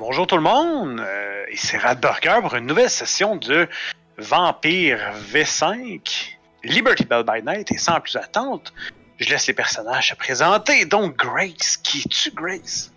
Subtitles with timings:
[0.00, 3.68] bonjour tout le monde, euh, ici Radburger pour une nouvelle session de
[4.16, 8.72] Vampire V5, Liberty Bell by Night, et sans plus attendre,
[9.18, 10.86] je laisse les personnages se présenter.
[10.86, 12.90] Donc Grace, qui es-tu Grace?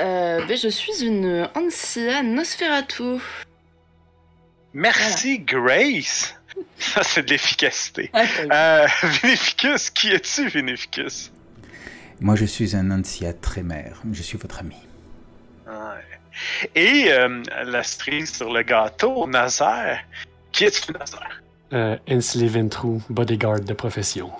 [0.00, 3.20] Euh, ben, je suis une Ansia Nosferatu.
[4.74, 6.34] Merci Grace!
[6.78, 8.10] Ça c'est de l'efficacité.
[8.12, 8.24] Ah,
[8.82, 8.88] Euh,
[9.94, 11.30] qui es-tu Vénéficus?
[12.20, 14.02] Moi, je suis un Ancia Trémère.
[14.12, 14.76] Je suis votre ami.
[15.66, 16.70] Ouais.
[16.74, 20.00] Et euh, la cerise sur le gâteau, Nazaire.
[20.52, 21.42] Qui es-tu, Nazaire?
[21.72, 21.96] Euh,
[22.48, 24.30] Ventrou, bodyguard de profession.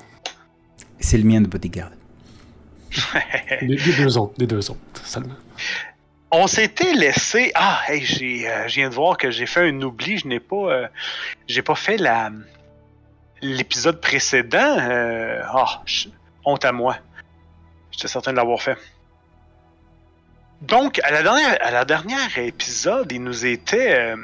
[0.99, 1.91] C'est le mien de bodyguard.
[3.63, 5.37] Des, des deux autres, des deux autres seulement.
[6.33, 7.53] On s'était laissé.
[7.55, 10.19] Ah, hey, j'ai, euh, je viens de voir que j'ai fait un oubli.
[10.19, 10.89] Je n'ai pas, euh,
[11.47, 12.31] j'ai pas fait la
[13.43, 14.77] l'épisode précédent.
[14.81, 16.09] Euh, Ah, je-
[16.45, 16.97] honte à moi.
[17.93, 18.77] J'étais certain de l'avoir fait.
[20.63, 23.99] Donc, à la dernière, à la dernière épisode, il nous était.
[23.99, 24.17] euh,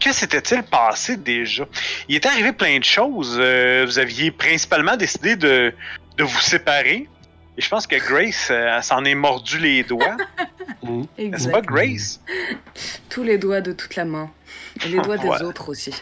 [0.00, 1.64] que s'était-il passé déjà?
[2.08, 3.36] Il était arrivé plein de choses.
[3.40, 5.74] Euh, vous aviez principalement décidé de,
[6.16, 7.08] de vous séparer.
[7.56, 10.16] Et je pense que Grace euh, s'en est mordu les doigts.
[11.16, 11.50] C'est Exact.
[11.52, 12.20] pas Grace?
[13.08, 14.30] Tous les doigts de toute la main.
[14.86, 15.92] Et les doigts des autres aussi.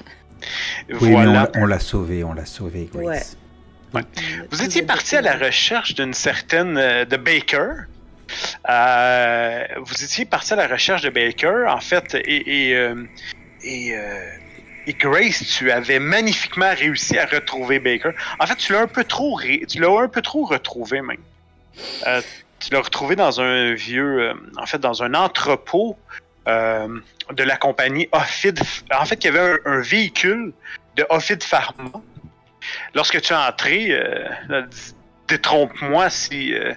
[0.90, 1.50] Oui, voilà.
[1.54, 3.38] mais on, on l'a sauvé, on l'a sauvé, Grace.
[4.50, 7.70] Vous étiez parti à la recherche d'une certaine euh, de Baker.
[8.68, 13.04] Euh, vous étiez parti à la recherche de Baker, en fait, et, et, euh,
[13.62, 14.30] et, euh,
[14.86, 18.10] et Grace, tu avais magnifiquement réussi à retrouver Baker.
[18.38, 21.16] En fait, tu l'as un peu trop, ré- tu l'as un peu trop retrouvé même.
[22.06, 22.20] Euh,
[22.58, 25.96] tu l'as retrouvé dans un vieux, euh, en fait, dans un entrepôt
[26.48, 26.88] euh,
[27.32, 28.60] de la compagnie Ophid.
[28.92, 30.52] En fait, il y avait un, un véhicule
[30.96, 31.90] de Ophid Pharma.
[32.94, 34.62] Lorsque tu es entré, euh,
[35.28, 36.54] détrompe-moi si.
[36.54, 36.72] euh,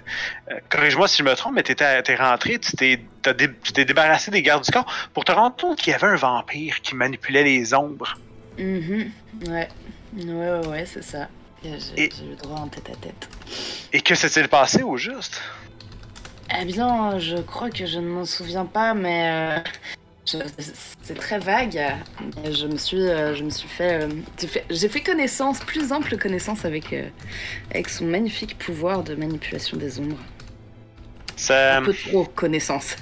[0.50, 3.00] euh, Corrige-moi si je me trompe, mais tu es rentré, tu t'es
[3.34, 6.80] dé- débarrassé des gardes du corps pour te rendre compte qu'il y avait un vampire
[6.82, 8.16] qui manipulait les ombres.
[8.58, 9.10] Mhm.
[9.46, 9.68] Ouais.
[10.16, 11.28] Ouais, ouais, ouais, c'est ça.
[11.62, 13.28] J'ai eu droit en tête à tête.
[13.92, 15.40] Et que s'est-il passé au juste?
[16.60, 19.58] Eh bien, je crois que je ne m'en souviens pas, mais euh,
[21.02, 21.80] c'est très vague.
[22.44, 24.08] Je me suis, euh, je me suis fait, euh,
[24.40, 27.08] j'ai fait, j'ai fait connaissance, plus ample connaissance avec, euh,
[27.70, 30.18] avec son magnifique pouvoir de manipulation des ombres.
[31.36, 32.96] Ça, Un peu trop connaissance.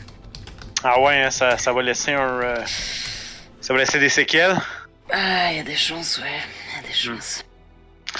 [0.84, 2.40] ah ouais, hein, ça, ça va laisser un.
[2.42, 2.64] euh,
[3.60, 4.56] ça va laisser des séquelles.
[5.10, 6.40] Ah, il y a des chances, ouais,
[6.72, 7.44] il y a des chances.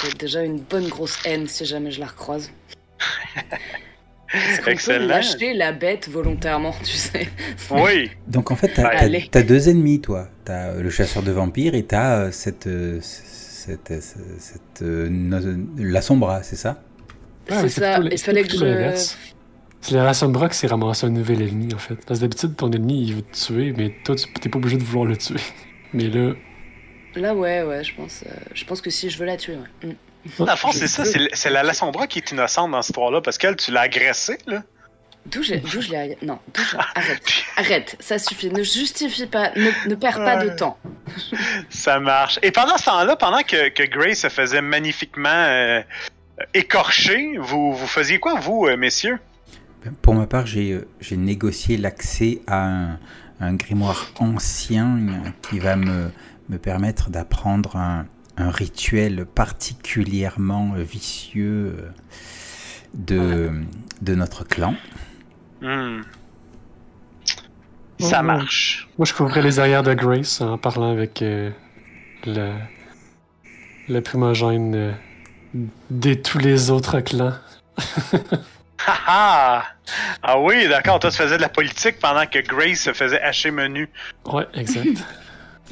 [0.02, 2.50] J'ai déjà une bonne grosse haine si jamais je la recroise.
[4.32, 5.06] Qu'on peut Excellent.
[5.06, 7.28] lâcher la bête volontairement, tu sais
[7.70, 8.10] Oui.
[8.26, 8.72] Donc en fait,
[9.30, 10.28] t'as deux ennemis, toi.
[10.44, 14.84] T'as euh, le chasseur de vampires et t'as euh, cette, euh, cette, cette,
[15.78, 16.82] la sombra, c'est ça?
[17.50, 18.94] Ouais, C'est ça, il c'est fallait que je...
[19.80, 21.94] C'est la Sombra qui s'est ramassé un nouvel ennemi, en fait.
[22.04, 24.76] Parce que d'habitude, ton ennemi, il veut te tuer, mais toi, tu t'es pas obligé
[24.76, 25.38] de vouloir le tuer.
[25.94, 26.32] Mais là,
[27.14, 29.96] Là, ouais, ouais, je pense, euh, je pense que si je veux la tuer, ouais.
[30.38, 33.38] Dans le fond, c'est ça, c'est la Lassombra qui est innocente dans cette histoire-là, parce
[33.38, 34.62] qu'elle, tu l'as agressée, là.
[35.26, 36.16] D'où je, je l'ai...
[36.22, 36.76] Non, d'où je...
[36.94, 37.22] Arrête,
[37.56, 40.78] arrête, ça suffit, ne justifie pas, ne, ne perds pas de temps.
[41.68, 42.38] Ça marche.
[42.42, 45.82] Et pendant ce temps-là, pendant que, que Grace se faisait magnifiquement euh,
[46.54, 49.18] écorcher, vous, vous faisiez quoi, vous, euh, messieurs?
[50.00, 52.98] Pour ma part, j'ai euh, j'ai négocié l'accès à un,
[53.40, 54.98] un grimoire ancien
[55.48, 56.10] qui va me,
[56.48, 58.06] me permettre d'apprendre un,
[58.38, 61.90] un rituel particulièrement vicieux euh,
[62.94, 63.50] de,
[64.00, 64.74] de notre clan.
[65.60, 66.00] Hmm.
[68.00, 68.24] Ça Oh.
[68.24, 68.88] marche.
[68.96, 71.50] moi, je couvrais les arrières de Grace en parlant avec euh,
[72.24, 72.52] le,
[73.88, 74.92] le primogène euh,
[75.90, 77.34] de tous les autres clans.
[78.86, 79.64] Ah ah!
[80.22, 83.50] Ah oui, d'accord, toi tu faisais de la politique pendant que Grace se faisait hacher
[83.50, 83.88] menu.
[84.26, 84.86] Ouais, exact.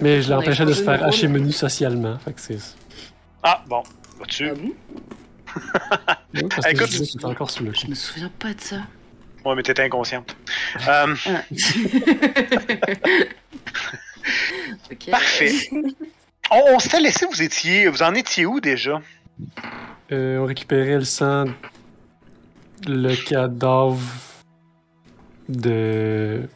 [0.00, 2.18] Mais je l'empêchais de se faire hacher menu socialement.
[2.18, 2.58] Fait que c'est.
[3.42, 3.82] Ah bon,
[4.18, 4.48] vas-tu?
[4.50, 4.72] Ah bon?
[6.34, 8.76] Ouais, parce que Écoute, je disais encore sous le Je me souviens pas de ça.
[9.44, 10.36] Ouais, mais t'étais inconsciente.
[10.88, 11.42] Euh, Ah.
[15.10, 15.52] Parfait.
[16.50, 17.88] on on s'était laissé, vous étiez.
[17.88, 19.00] Vous en étiez où déjà?
[20.12, 21.44] Euh, on récupérait le sang,
[22.86, 23.98] le cadavre
[25.48, 26.48] de.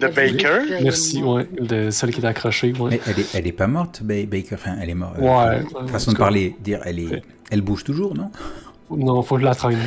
[0.00, 0.06] De.
[0.08, 0.46] Baker?
[0.48, 2.90] Euh, Merci, ouais, de celle qui était accrochée, ouais.
[2.92, 4.54] Mais elle est, elle est pas morte, Ba- Baker.
[4.54, 5.16] Enfin, elle est morte.
[5.18, 7.22] euh, Ouais, ouais, façon de parler, dire, elle est, Ouais.
[7.50, 8.30] elle bouge toujours, non?
[8.90, 9.78] Non, faut que je la traîne.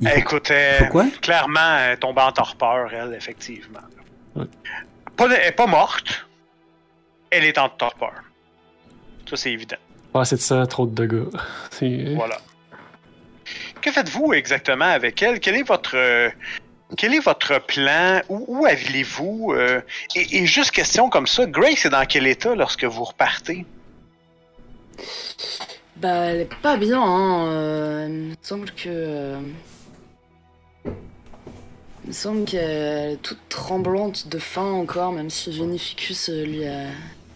[0.00, 1.06] Il faut- Écoute, euh, faut quoi?
[1.22, 3.80] clairement, elle est tombée en torpeur, elle, effectivement.
[4.34, 4.44] Ouais.
[5.16, 6.26] Pas, elle est pas morte.
[7.30, 8.12] Elle est en torpeur.
[9.28, 9.76] Ça, c'est évident.
[10.14, 11.28] Assez de sang, trop de dégâts.
[11.70, 12.38] C'est- Voilà.
[13.80, 15.38] que faites-vous exactement avec elle?
[15.38, 16.28] Quel est votre, euh,
[16.96, 18.20] quel est votre plan?
[18.28, 19.52] Où, où allez-vous?
[19.54, 19.80] Euh,
[20.14, 23.64] et, juste question comme ça, Grace est dans quel état lorsque vous repartez?
[25.96, 27.46] Bah, elle est pas bien, hein.
[27.48, 28.88] euh, il me semble que.
[28.88, 29.40] euh,
[32.04, 36.44] Il me semble qu'elle est toute tremblante de faim encore, même si Venificus euh,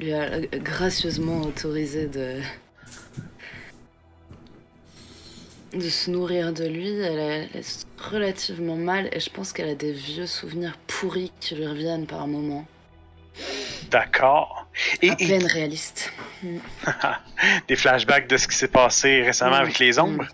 [0.01, 2.41] lui a, gracieusement autorisé de.
[5.75, 6.88] De se nourrir de lui.
[7.00, 11.55] Elle, elle est relativement mal et je pense qu'elle a des vieux souvenirs pourris qui
[11.56, 12.67] lui reviennent par moments.
[13.91, 14.67] D'accord.
[15.03, 16.12] Et, À et peine réaliste.
[17.69, 19.61] des flashbacks de ce qui s'est passé récemment Mm.
[19.62, 20.25] avec les ombres?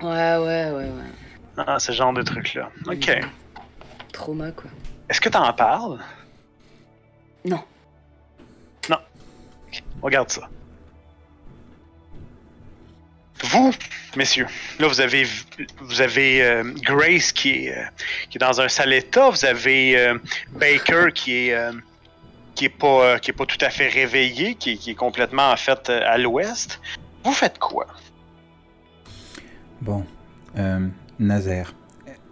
[0.00, 1.10] Ouais, ouais, ouais, ouais.
[1.66, 2.70] Ah, ce genre de trucs-là.
[2.86, 3.10] Ok.
[4.12, 4.70] Trauma, quoi.
[5.08, 5.98] Est-ce que t'en parles?
[7.44, 7.62] Non.
[8.88, 8.96] Non.
[9.68, 10.48] Ok, On regarde ça.
[13.44, 13.72] Vous,
[14.16, 14.46] messieurs,
[14.80, 15.24] là vous avez
[15.80, 17.82] vous avez euh, Grace qui est euh,
[18.30, 20.18] qui est dans un sale état, vous avez euh,
[20.52, 21.72] Baker qui est euh,
[22.54, 24.94] qui est pas euh, qui est pas tout à fait réveillé, qui, est- qui est
[24.96, 26.80] complètement en fait à l'ouest.
[27.24, 27.86] Vous faites quoi?
[29.80, 30.04] Bon,
[30.56, 30.88] euh,
[31.20, 31.74] Nazaire,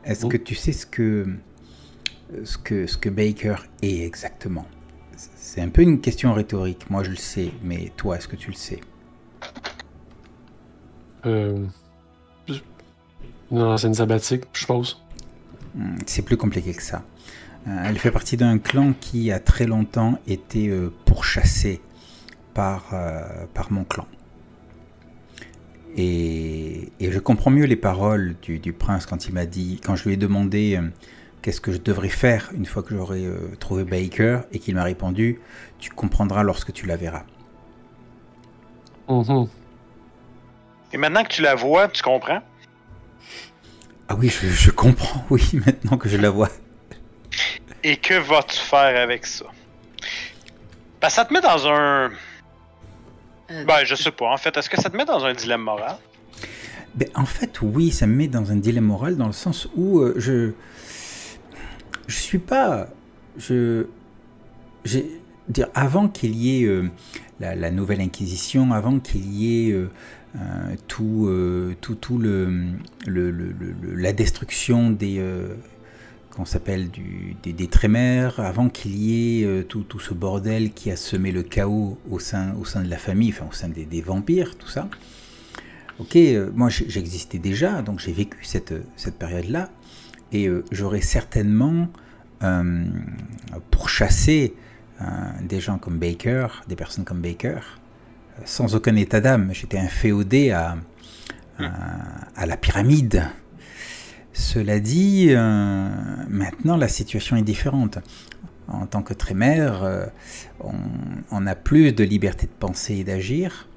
[0.05, 0.29] est-ce Oh.
[0.29, 1.27] que tu sais ce que,
[2.45, 4.67] ce que ce que Baker est exactement?
[5.17, 6.91] C'est un peu une question rhétorique.
[6.91, 8.81] Moi, je le sais, mais toi, est-ce que tu le sais?
[11.27, 11.67] Euh,
[13.51, 15.03] c'est une sabbatique, je suppose.
[15.75, 17.05] Hmm, C'est plus compliqué que ça.
[17.69, 21.83] Euh, Elle fait partie d'un clan qui a très longtemps été euh, pourchassé
[22.55, 24.07] par, euh, par mon clan.
[25.97, 29.97] Et, et je comprends mieux les paroles du, du prince quand il m'a dit, quand
[29.97, 30.79] je lui ai demandé
[31.43, 33.25] qu'est-ce que je devrais faire une fois que j'aurai
[33.61, 35.41] trouvé Baker, et qu'il m'a répondu,
[35.79, 37.25] tu comprendras lorsque tu la verras.
[39.09, 39.51] Mhm.
[40.93, 42.43] Et maintenant que tu la vois, tu comprends?
[44.09, 46.51] Ah oui, je, je comprends, oui, maintenant que je la vois.
[47.83, 49.47] Et que vas-tu faire avec ça?
[51.01, 52.11] Que ça te met dans un
[53.51, 55.63] Euh, ben je sais pas en fait, est-ce que ça te met dans un dilemme
[55.63, 55.99] moral?
[56.97, 60.01] Ben, en fait, oui, ça me met dans un dilemme moral dans le sens où
[60.01, 60.53] euh, je
[62.09, 62.89] je suis pas
[63.39, 63.87] je
[64.85, 66.91] j'ai dire avant qu'il y ait euh,
[67.39, 69.91] la, la nouvelle inquisition, avant qu'il y ait euh,
[70.89, 72.49] tout, euh, tout tout le,
[73.07, 73.33] le-
[73.95, 75.55] la destruction des euh,
[76.31, 76.91] qu'on s'appelle
[77.43, 81.33] des, des trémères, avant qu'il y ait euh, tout, tout ce bordel qui a semé
[81.33, 84.69] le chaos au sein, au sein de la famille, enfin au sein des, vampires, tout
[84.69, 84.89] ça.
[85.99, 89.71] Ok, euh, moi j'existais déjà, donc j'ai vécu cette, cette période-là,
[90.33, 91.89] et euh, j'aurais certainement
[92.43, 92.85] euh,
[93.71, 94.53] pourchassé
[95.01, 95.05] euh,
[95.49, 97.86] des gens comme Baker, des personnes comme Baker, euh,
[98.45, 99.51] sans aucun état d'âme.
[99.53, 100.77] J'étais un féodé à,
[101.59, 101.65] à,
[102.37, 103.25] à la pyramide.
[104.33, 105.89] Cela dit, euh,
[106.29, 107.99] maintenant la situation est différente.
[108.69, 110.07] En tant que trémère, euh,
[110.61, 110.75] on,
[111.31, 113.69] on a plus de liberté de penser et d'agir.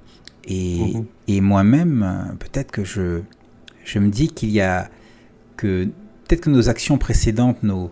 [0.45, 1.05] Et, Mhm.
[1.27, 3.21] et moi-même, euh, peut-être que je,
[3.85, 4.89] je me dis qu'il y a
[5.57, 5.85] que
[6.27, 7.91] peut-être que nos actions précédentes, nos,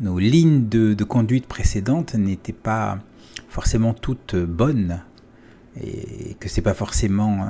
[0.00, 2.98] nos lignes de, de conduite précédentes n'étaient pas
[3.48, 5.00] forcément toutes bonnes
[5.82, 7.46] et que c'est pas forcément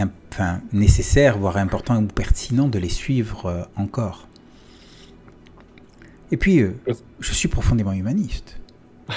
[0.00, 4.26] euh, nécessaire, voire important ou pertinent de les suivre euh, encore.
[6.30, 6.74] Et puis, euh,
[7.20, 8.58] je suis profondément humaniste.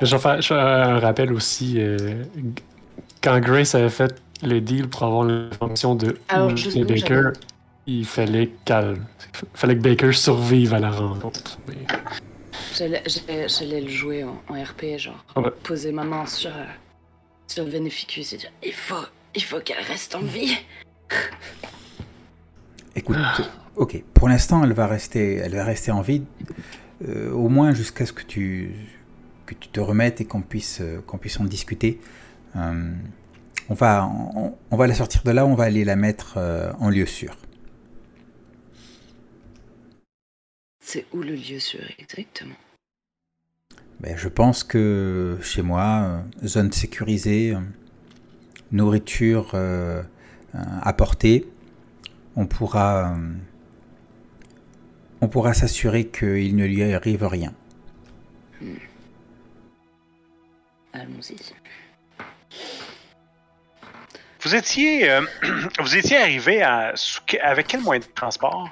[0.00, 1.74] Je vais faire, je un rappel aussi.
[1.78, 2.24] euh,
[3.22, 7.30] quand Grace avait fait le deal pour avoir l'information de Alors, était nous, Baker,
[7.86, 8.96] il fallait qu'elle,
[9.54, 11.58] fallait que Baker survive à la rencontre.
[11.66, 11.74] Mais-
[12.76, 15.50] J'allais le jouer en, en RP, genre ouais.
[15.62, 16.64] poser ma main sur, euh,
[17.46, 18.94] sur Veneficus et dire il faut,
[19.34, 20.56] il faut qu'elle reste en vie.
[22.94, 23.16] Écoute,
[23.76, 26.22] ok, pour l'instant, elle va rester, elle va rester en vie,
[27.06, 28.74] euh, au moins jusqu'à ce que tu,
[29.46, 32.00] que tu te remettes et qu'on puisse, euh, qu'on puisse en discuter.
[32.56, 32.92] Euh,
[33.68, 36.72] on va, on, on va la sortir de là, on va aller la mettre euh,
[36.80, 37.36] en lieu sûr.
[40.90, 42.54] C'est où le lieu sûr exactement?
[44.00, 47.60] Ben, je pense que chez moi, euh, zone sécurisée, euh,
[48.72, 50.02] nourriture euh,
[50.80, 51.46] apportée,
[52.36, 53.14] on pourra,
[55.20, 57.52] on pourra s'assurer qu'il ne lui arrive rien.
[60.94, 61.36] Allons-y.
[64.40, 65.20] Vous étiez euh,
[65.80, 68.70] vous étiez arrivé à sous que- avec quel moyen de transport?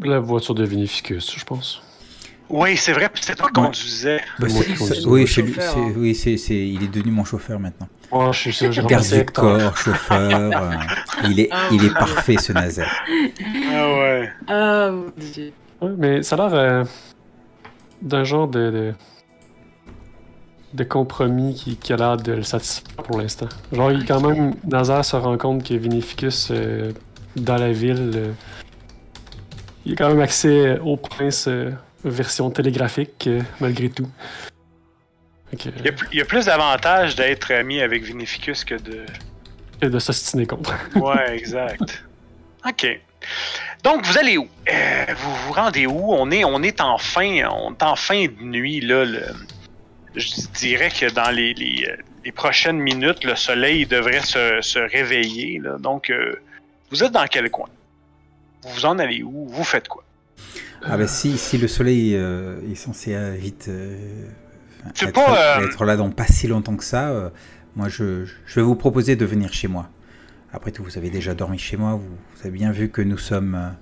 [0.00, 1.82] La voiture de Vinificus, je pense.
[2.50, 4.20] Oui, c'est vrai, c'est toi qui conduisais.
[4.38, 5.92] Bah, c'est- oui, c'est chauffeur, hein.
[5.96, 7.88] oui, c'est- il est devenu mon chauffeur maintenant.
[8.10, 9.58] Oh, je suis sûr, Garde du Hector.
[9.58, 10.62] corps, chauffeur.
[10.62, 10.72] euh,
[11.24, 12.90] il, est, il est parfait ce Nazaire.
[13.70, 14.32] Ah ouais.
[14.48, 15.52] Ah, mon Dieu.
[15.82, 16.84] Ouais, mais ça a l'air euh,
[18.00, 18.94] d'un genre de, de,
[20.72, 23.48] de compromis qui, qui a l'air de le satisfaire pour l'instant.
[23.72, 26.92] Genre, il, quand même, Nazar se rend compte que Vinificus, euh,
[27.36, 28.32] dans la ville,
[29.88, 31.70] euh, il a quand même accès au prince euh,
[32.04, 34.08] version télégraphique, euh, malgré tout.
[35.52, 38.74] Que, Il y a, pl- il y a plus d'avantages d'être ami avec Vinificus que
[38.74, 39.04] de.
[39.82, 40.74] euh, de s'ostiner contre.
[40.96, 42.04] Ouais, exact.
[42.66, 43.00] OK.
[43.82, 44.46] Donc, vous allez où?
[44.70, 46.12] Euh, vous vous rendez où?
[46.12, 49.04] On est, on est en fin, on est en fin de nuit, là.
[49.04, 49.22] le-
[50.16, 50.26] je
[50.58, 55.60] dirais que dans les, les, euh, les prochaines minutes, le soleil devrait se, se réveiller,
[55.62, 55.76] là.
[55.78, 56.34] Donc, euh,
[56.90, 57.68] vous êtes dans quel coin?
[58.62, 59.46] Vous vous en allez où?
[59.48, 60.04] Vous faites quoi?
[60.82, 64.28] Ah bah si, si le soleil euh, est censé euh, vite euh,
[64.86, 67.30] être, pas, euh, être là dans pas si longtemps que ça, euh,
[67.74, 69.90] moi je, je vais vous proposer de venir chez moi.
[70.52, 73.18] Après tout, vous avez déjà dormi chez moi, vous, vous avez bien vu que nous
[73.18, 73.74] sommes,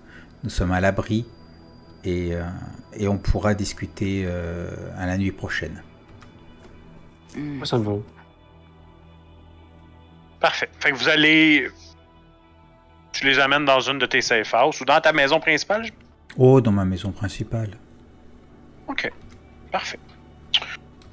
[0.43, 1.27] nous sommes à l'abri
[2.03, 2.45] et, euh,
[2.95, 5.83] et on pourra discuter euh, à la nuit prochaine.
[7.37, 7.59] Hmm.
[7.59, 7.93] Moi, ça me va.
[10.41, 10.69] Parfait.
[10.81, 11.69] Fait que vous allez.
[13.27, 15.89] Tu les amènes dans une de tes safe houses ou dans ta maison principale?
[16.39, 17.71] Oh, dans ma maison principale.
[18.87, 19.11] OK.
[19.73, 19.99] Parfait.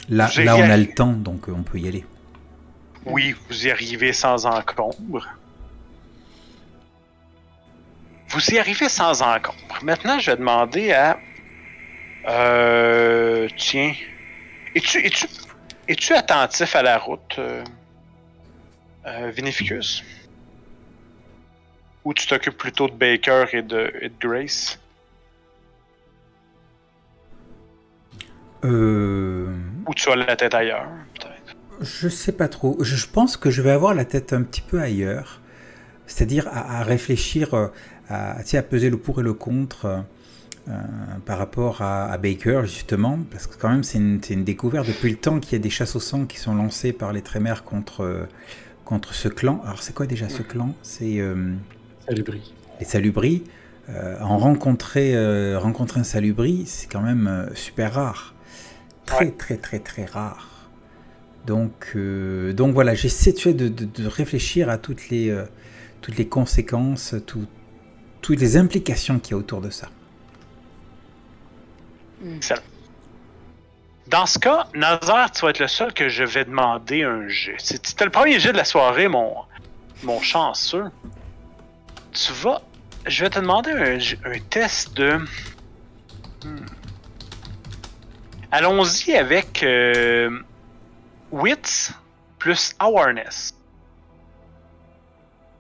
[0.10, 2.06] Là, là on a le temps, donc euh, on peut y aller.
[3.08, 5.28] Oui, vous y arrivez sans encombre.
[8.30, 9.80] Vous y arrivez sans encombre.
[9.82, 11.18] Maintenant, je vais demander à.
[12.28, 13.48] Euh.
[13.58, 13.96] Tiens.
[14.76, 15.26] Es-tu es-tu
[15.88, 17.64] es-tu attentif à la route, euh,
[19.08, 20.04] euh, Vinificus?
[22.06, 24.80] Ou tu t'occupes plutôt de Baker et de, et de Grace?
[28.66, 29.54] Euh,
[29.88, 31.56] Ou tu as la tête ailleurs, peut-être?
[31.82, 32.78] Je sais pas trop.
[32.82, 35.42] Je pense que je vais avoir la tête un petit peu ailleurs.
[36.06, 37.68] C'est-à-dire à, à réfléchir, euh,
[38.10, 40.04] à, à peser le pour et le contre
[40.68, 40.72] euh,
[41.26, 43.20] par rapport à, Baker, justement.
[43.32, 45.70] Parce que quand même, c'est une, une découverte depuis le temps qu'il y a des
[45.70, 48.28] chasses au sang qui sont lancées par les Trémères contre,
[48.86, 49.62] contre ce clan.
[49.66, 50.74] Alors, c'est quoi déjà ce clan?
[50.84, 51.54] C'est euh,
[52.08, 52.54] Salubri.
[52.80, 53.44] les Salubris.
[53.90, 58.34] Euh, en rencontrer, euh, rencontrer un Salubri, c'est quand même euh, super rare.
[59.06, 59.32] Très, Ouais.
[59.32, 60.48] très, très, très rare.
[61.46, 65.44] Donc, euh, donc voilà, j'essaie de, de- de réfléchir à toutes les, euh,
[66.02, 67.46] toutes les conséquences, tout-
[68.22, 69.90] toutes les implications qu'il y a autour de ça.
[74.08, 77.56] Dans ce cas, Nazar, tu vas être le seul que je vais demander un jet.
[77.58, 79.34] C'était le premier jet de la soirée, mon,
[80.04, 80.86] mon chanceux.
[82.14, 82.62] Tu vas.
[83.06, 85.18] Je vais te demander un, un test de.
[86.44, 86.66] Hmm.
[88.52, 90.40] Allons-y avec euh,
[91.32, 91.92] Wits
[92.38, 93.58] plus Awareness.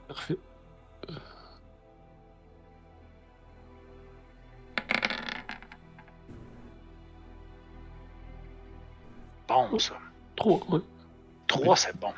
[0.08, 0.38] Parfait.
[9.48, 9.94] Bon, ça.
[10.36, 12.14] 3, c'est bon.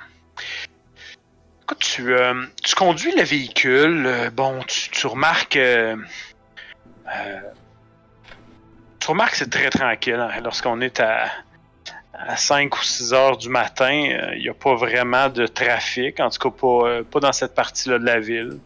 [1.66, 4.06] Écoute, tu, euh, tu conduis le véhicule.
[4.06, 5.56] euh, bon, tu, remarques.
[5.56, 5.96] euh,
[9.00, 10.14] tu remarques que c'est très tranquille.
[10.14, 11.26] hein, Lorsqu'on est à,
[12.14, 13.90] à 5 ou 6 heures du matin,
[14.36, 16.20] il n'y a pas vraiment de trafic.
[16.20, 18.60] En tout cas, pas, dans cette partie-là de la ville.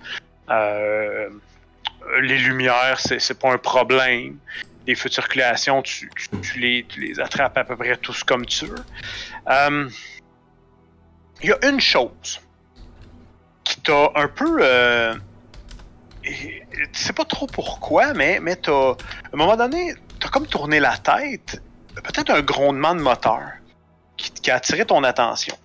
[2.21, 4.39] Les lumières, c'est pas un problème.
[4.85, 6.11] Les feux de circulation, tu,
[6.57, 6.85] les,
[7.21, 8.83] attrapes à peu près tous comme tu veux.
[11.41, 12.41] Il y a une chose
[13.69, 14.57] qui t'a un peu.
[14.61, 15.13] Euh,
[16.23, 18.91] tu sais pas trop pourquoi, mais, mais t'as.
[18.91, 18.95] À
[19.33, 21.61] un moment donné, t'as comme tourné la tête.
[21.95, 23.41] Peut-être un grondement de moteur
[24.17, 25.55] qui, a attiré ton attention.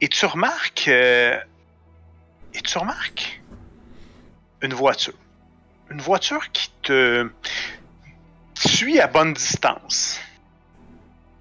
[0.00, 0.86] Et tu remarques.
[0.88, 1.36] euh,
[2.54, 3.42] et tu remarques
[4.60, 5.14] une voiture.
[5.90, 7.28] Une voiture qui te
[8.54, 10.20] suit à bonne distance.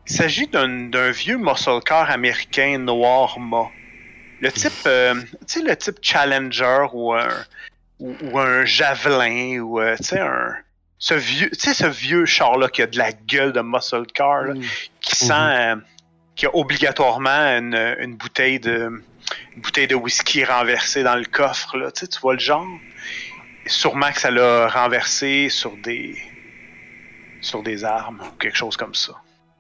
[0.07, 3.69] Il s'agit d'un vieux muscle car américain noir mât.
[4.41, 7.29] Le type, euh, tu sais, le type Challenger ou un,
[7.99, 10.55] ou, ou un Javelin ou, euh, tu sais, un,
[10.97, 14.43] ce vieux, tu sais, ce vieux char-là qui a de la gueule de muscle car,
[14.43, 14.63] là, Hmm.
[14.99, 15.75] qui sent, euh,
[16.35, 19.03] qui a obligatoirement une, une bouteille de,
[19.55, 22.65] une bouteille de whisky renversée dans le coffre, là, tu sais, tu vois le genre?
[23.67, 26.15] Sûrement que ça l'a renversé sur des,
[27.41, 29.13] sur des armes ou quelque chose comme ça.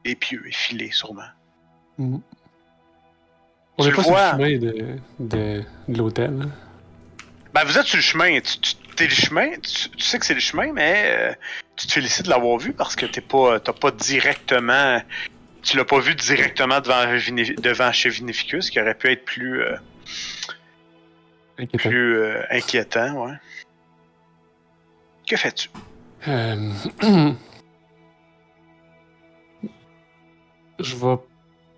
[0.03, 1.29] Des pieux effilés, sûrement.
[1.99, 2.21] Mhm.
[3.81, 4.31] On Tu est le pas sur le vois.
[4.31, 6.37] chemin de, de, de l'hôtel.
[6.37, 6.45] là.
[7.53, 8.39] Ben, vous êtes sur le chemin.
[8.39, 9.49] Tu, tu, t'es le chemin.
[9.61, 11.33] Tu, tu sais que c'est le chemin, mais euh,
[11.75, 15.01] tu te félicites de l'avoir vu parce que t'es pas, t'as pas directement
[15.63, 19.75] tu l'as pas vu directement devant, devant chez Vinificus, qui aurait pu être plus, euh,
[21.59, 21.89] Inquiétant.
[21.89, 23.33] plus euh, inquiétant, ouais.
[25.29, 25.69] Que fais-tu?
[30.79, 31.15] Je vais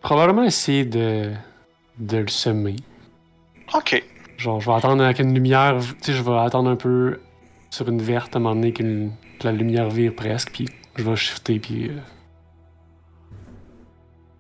[0.02, 1.32] probablement essayer de,
[2.00, 2.76] de le semer.
[3.74, 4.04] Ok.
[4.38, 7.20] Genre, je vais attendre avec une lumière, tu sais, je vais attendre un peu
[7.70, 9.08] sur une verte à un moment donné que
[9.44, 11.90] la lumière vire presque, puis je vais shifter, puis.
[11.90, 11.98] euh,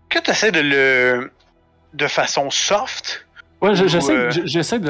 [0.10, 1.32] Que tu essaies de le.
[1.94, 3.26] de façon soft?
[3.62, 4.30] Ouais, je- Ou, j'essaie euh,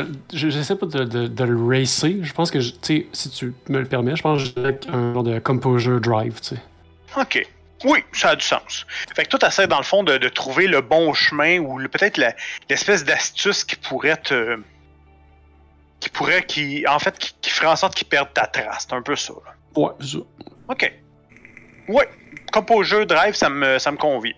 [0.03, 2.23] de, je- j'essaie pas de, de, de le racer.
[2.23, 5.13] Je pense que, tu sais, si tu me le permets, je pense que j'ai un
[5.13, 6.61] genre de composure drive, tu sais.
[7.15, 7.47] Ok.
[7.83, 8.85] Oui, ça a du sens.
[9.15, 11.89] Fait que toi, t'essaies dans le fond de, de trouver le bon chemin ou le-
[11.89, 12.17] peut-être
[12.69, 14.59] l'espèce d'astuce qui pourrait te.
[15.99, 16.85] qui pourrait, qui.
[16.87, 18.85] en fait, qui, qui ferait en sorte qu'il perde ta trace.
[18.87, 19.53] C'est un peu ça, là.
[19.75, 20.17] Ouais, ça.
[20.69, 20.93] Ok.
[21.89, 22.09] Ouais.
[22.51, 24.33] Comme au jeu Drive, ça me, ça me convient.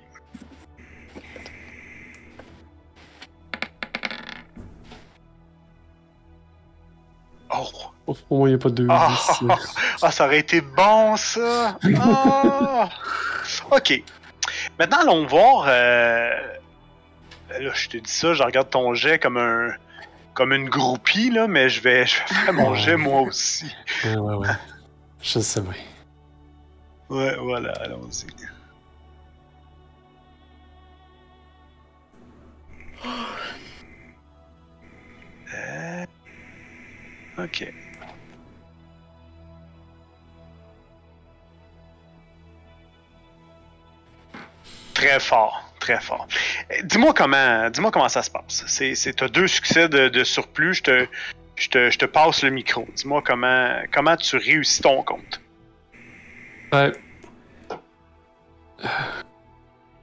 [7.49, 7.94] Oh.
[8.07, 8.85] Au moins, il n'y a pas de.
[8.89, 9.17] Ah,
[10.01, 11.77] ah, ça aurait été bon, ça!
[11.99, 12.89] Ah!
[13.71, 14.03] ok.
[14.79, 15.65] Maintenant, allons voir.
[15.67, 16.29] euh,
[17.59, 19.69] Là, je te dis ça, je regarde ton jet comme un.
[20.33, 23.73] comme une groupie, là, mais je vais, je vais faire mon jet moi aussi.
[24.03, 24.47] Ouais, ouais, ouais.
[25.21, 25.71] Je sais bien.
[27.09, 28.25] Ouais, voilà, allons-y.
[35.53, 36.05] Euh,
[37.37, 37.71] Ok.
[44.95, 46.25] Très fort, très fort.
[46.71, 48.63] Euh, Dis-moi comment, dis-moi comment ça se passe.
[48.65, 50.75] C'est, t'as deux succès de, surplus.
[50.75, 51.07] Je te,
[51.57, 52.87] je te, je te passe le micro.
[52.95, 55.41] Dis-moi comment, comment tu réussis ton compte.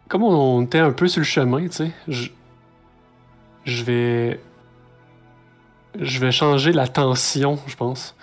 [0.09, 2.29] Comme on était un peu sur le chemin, tu sais, je...
[3.65, 4.41] je vais.
[5.99, 8.15] Je vais changer la tension, je pense.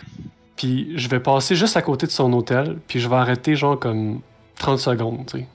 [0.56, 3.78] Puis je vais passer juste à côté de son hôtel, puis je vais arrêter genre
[3.78, 4.22] comme
[4.58, 5.48] 30 secondes, tu sais.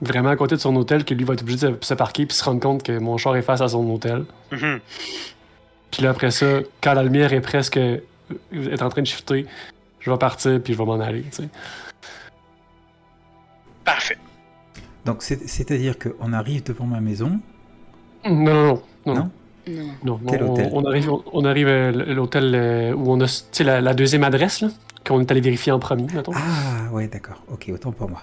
[0.00, 2.36] Vraiment à côté de son hôtel, que lui va être obligé de se parquer puis
[2.36, 4.24] se rendre compte que mon char est face à son hôtel.
[4.52, 4.80] Mhm.
[5.90, 6.46] Puis là, après ça,
[6.80, 7.76] quand la lumière est presque.
[7.78, 9.46] est en train de shifter,
[10.00, 11.48] je vais partir puis je vais m'en aller, tu sais.
[13.84, 14.18] Parfait.
[15.04, 17.40] Donc, c'est- c'est-à-dire qu'on arrive devant ma maison?
[18.28, 19.30] Non, non, non.
[19.66, 20.20] non, Non?
[20.28, 20.70] Quel on, hôtel?
[20.72, 23.26] on arrive, on arrive à l'hôtel euh, où on a
[23.60, 24.64] la, la deuxième adresse,
[25.06, 26.32] qu'on est allé vérifier en premier, mettons.
[26.34, 27.42] Ah, ouais, d'accord.
[27.50, 28.20] Ok, autant pour moi.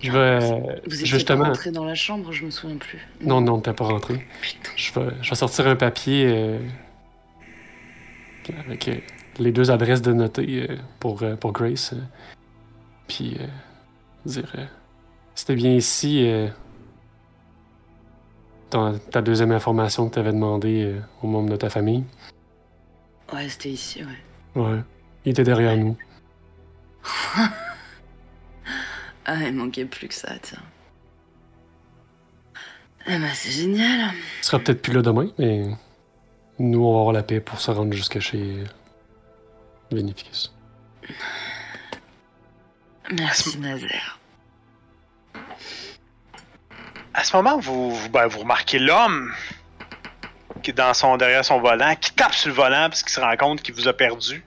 [0.00, 0.38] Je vais.
[0.86, 1.44] Vous étiez justement.
[1.44, 2.98] pas rentré dans la chambre, je me souviens plus.
[3.20, 4.26] Non, non, t'es pas rentré.
[4.42, 4.70] Putain.
[4.76, 6.58] Je vais, je vais sortir un papier euh,
[8.60, 8.96] avec euh,
[9.38, 11.94] les deux adresses de noter euh, pour, pour Grace.
[13.08, 13.38] puis
[14.24, 14.52] dire
[15.34, 16.26] c'était bien ici
[18.70, 22.04] ton- ta deuxième information que tu avais demandé aux membres de ta famille.
[23.32, 24.62] Ouais, c'était ici, ouais.
[24.62, 24.78] Ouais.
[25.24, 25.96] Il était derrière nous.
[29.28, 30.62] Ah, il manquait plus que ça, tiens.
[33.08, 34.12] Eh ben, c'est génial.
[34.40, 35.64] Il sera peut-être plus là demain, mais
[36.60, 38.62] nous, on va avoir la paix pour se rendre jusque chez
[39.90, 40.54] Vinificus.
[43.12, 44.20] Merci, Nazaire.
[47.12, 49.32] À ce moment, vous, vous, ben, vous remarquez l'homme
[50.62, 53.20] qui est dans son, derrière son volant, qui tape sur le volant parce qu'il se
[53.20, 54.44] rend compte qu'il vous a perdu.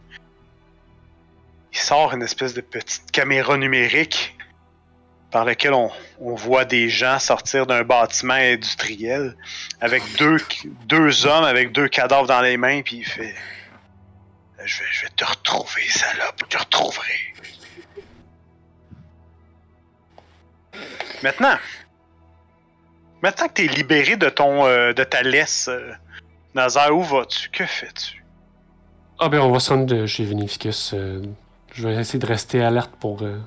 [1.74, 4.38] Il sort une espèce de petite caméra numérique
[5.32, 9.36] par laquelle on, voit des gens sortir d'un bâtiment industriel
[9.80, 13.36] avec deux, hommes avec deux cadavres dans les mains, puis il fait
[14.66, 17.14] je vais, te retrouver, salope, je te retrouverai.
[21.24, 21.58] Maintenant,
[23.22, 25.94] maintenant que tu es libéré de ton euh, de ta laisse, euh,
[26.56, 27.50] Nazar, où vas-tu?
[27.50, 28.24] Que fais-tu?
[29.20, 30.94] Ah ben, on va se rendre chez Vinificus.
[30.94, 31.22] euh,
[31.74, 33.38] je vais essayer de rester alerte pour euh,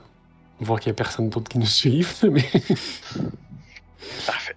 [0.64, 2.14] voir qu'il n'y a personne d'autre qui nous suive.
[2.30, 2.48] Mais
[4.26, 4.56] Parfait.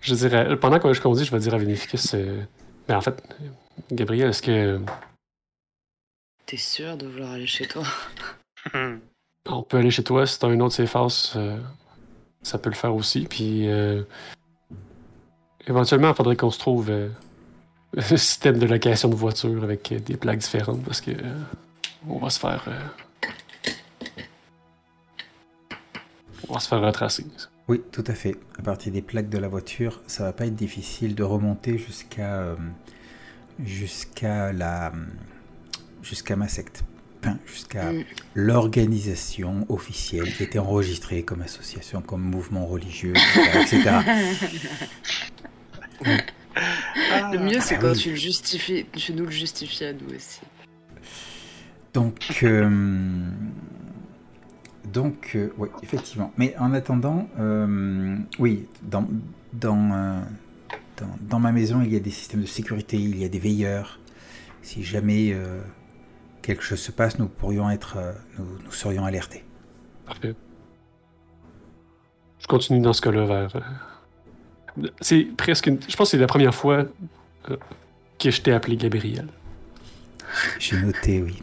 [0.00, 2.14] je dirais, pendant que je conduis, je vais dire à Vinificus.
[2.14, 2.42] euh,
[2.88, 3.22] ben, en fait,
[3.90, 4.80] Gabriel, est-ce que
[6.46, 7.84] T'es sûr de vouloir aller chez toi?
[9.46, 11.58] On peut aller chez toi si t'as une autre house euh,
[12.42, 13.26] Ça peut le faire aussi.
[13.28, 14.02] Puis euh,
[15.66, 17.08] éventuellement, il faudrait qu'on se trouve euh,
[17.96, 21.40] un système de location de voiture avec des plaques différentes parce que euh,
[22.08, 22.64] on va se faire.
[26.48, 27.24] On va se faire retracer.
[27.68, 28.36] Oui, tout à fait.
[28.58, 32.34] À partir des plaques de la voiture, ça va pas être difficile de remonter jusqu'à
[32.36, 32.56] euh,
[33.64, 34.92] jusqu'à la
[36.02, 36.84] jusqu'à ma secte.
[37.22, 38.04] enfin, jusqu'à Mm.
[38.34, 43.60] l'organisation officielle qui était enregistrée comme association, comme mouvement religieux, etc.
[43.62, 43.90] etc.
[47.32, 47.98] Le mieux, c'est Ah quand oui.
[47.98, 50.40] tu le justifies, tu nous le justifies à nous aussi.
[51.94, 53.30] Donc, euh,
[54.92, 56.32] donc, euh, oui, effectivement.
[56.36, 59.06] Mais en attendant, euh, oui, dans,
[59.52, 60.20] dans, euh,
[60.98, 63.38] dans, dans ma maison, il y a des systèmes de sécurité, il y a des
[63.38, 63.98] veilleurs.
[64.62, 65.36] Si jamais
[66.40, 67.98] quelque chose se passe, nous pourrions être,
[68.38, 69.44] nous, nous serions alertés.
[70.06, 70.34] Parfait.
[72.38, 73.56] Je continue dans ce cas-là vers.
[75.02, 75.66] C'est presque.
[75.66, 76.86] une- Je pense que c'est la première fois
[78.18, 79.28] que je t'ai appelé Gabriel.
[80.58, 81.42] J'ai noté, oui.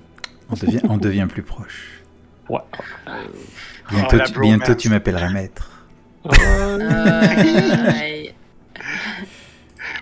[0.50, 2.01] On devient, on devient plus proche.
[2.52, 2.60] Ouais.
[3.90, 5.70] Bientôt, Oh, tu, bientôt tu m'appelleras maître.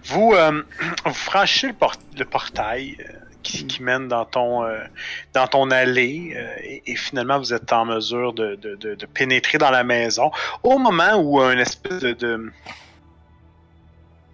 [0.06, 0.64] Vous, euh,
[1.06, 3.04] vous franchissez le, por- le portail euh,
[3.44, 4.80] qui, qui mène dans ton, euh,
[5.34, 9.06] dans ton allée euh, et, et finalement vous êtes en mesure de, de- de- de
[9.06, 10.32] pénétrer dans la maison
[10.64, 12.52] au moment où un espèce de, de-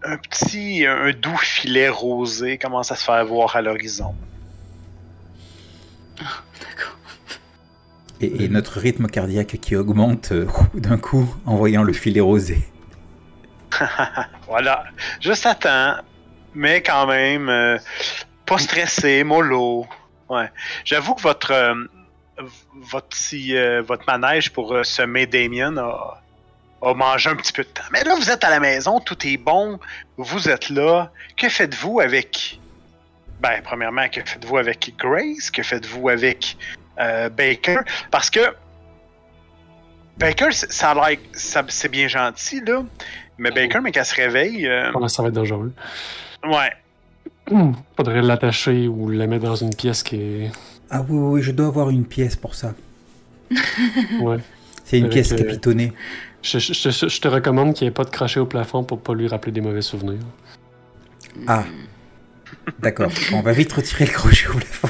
[0.04, 4.16] un petit, un doux filet rosé commence à se faire voir à l'horizon.
[6.18, 6.95] D'accord.
[8.22, 12.60] Et, et notre rythme cardiaque qui augmente euh, d'un coup en voyant le filet rosé.
[14.48, 14.86] Voilà,
[15.20, 15.96] juste à temps,
[16.54, 17.78] mais quand même euh,
[18.46, 19.86] pas stressé, mollo.
[20.30, 20.50] Ouais.
[20.84, 21.76] J'avoue que votre euh,
[22.74, 26.22] votre euh, votre manège pour euh, semer Damien a,
[26.82, 27.84] a mangé un petit peu de temps.
[27.92, 29.80] Mais là, vous êtes à la maison, tout est bon,
[30.18, 31.12] vous êtes là.
[31.38, 32.60] Que faites-vous avec
[33.40, 35.52] Ben, premièrement, que faites-vous avec Grace?
[35.52, 36.58] Que faites-vous avec
[37.00, 37.78] euh, Baker
[38.12, 38.40] Parce que
[40.18, 42.84] Baker, c'est- ça a l'air, ça- c'est bien gentil là.
[43.38, 45.74] Mais Baker, mais qu'elle se réveille, euh, ça va être dangereux.
[46.46, 46.72] ouais.
[47.52, 47.74] Hmm.
[47.96, 50.52] Faudrait l'attacher ou la mettre dans une pièce qui est.
[50.90, 52.74] Ah oui, oui, oui, je dois avoir une pièce pour ça.
[54.22, 54.38] Ouais.
[54.84, 55.94] C'est une Avec, pièce euh, capitonnée.
[56.42, 59.02] Je, je- je- je te recommande qu'il n'y ait pas de crochet au plafond pour
[59.02, 60.20] pas lui rappeler des mauvais souvenirs.
[61.48, 61.66] Ah,
[62.80, 63.12] d'accord.
[63.34, 64.90] On va vite retirer le crochet au plafond.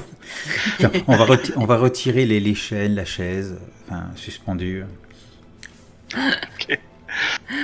[1.08, 1.25] On, va
[1.58, 3.55] on va retirer les, les chaînes, la chaise,
[3.88, 4.84] enfin, suspendue.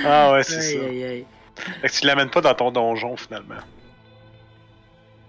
[0.04, 0.84] Ah ouais, c'est ça.
[0.84, 1.24] aïe, aïe.
[1.80, 3.54] Fait que tu l'amènes pas dans ton donjon finalement.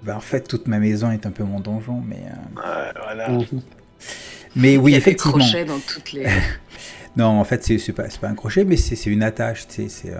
[0.04, 2.24] Ben, en fait, toute ma maison est un peu mon donjon, mais...
[2.26, 3.30] euh, Ouais, voilà.
[3.30, 3.46] Mhm.
[4.56, 5.38] Mais Il oui, y a des effectivement.
[5.38, 6.28] crochets dans toutes les.
[7.16, 9.68] Non, en fait, c'est c'est pas, c'est pas un crochet, mais c'est c'est une attache,
[9.68, 10.14] tu sais, c'est...
[10.14, 10.20] euh,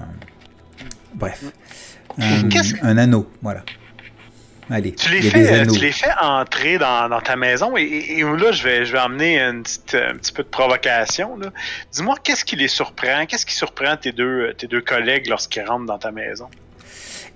[1.16, 1.44] Bref.
[2.84, 3.64] Un anneau, voilà.
[4.70, 8.24] Allez, Tu les, fais, tu les fais entrer dans, dans ta maison et, et- et
[8.24, 11.38] là, je vais, je vais emmener une petite, un petit peu de provocation.
[11.92, 13.26] Dis-moi, qu'est-ce qui les surprend?
[13.28, 16.48] Qu'est-ce qui surprend tes deux, tes deux collègues lorsqu'ils rentrent dans ta maison?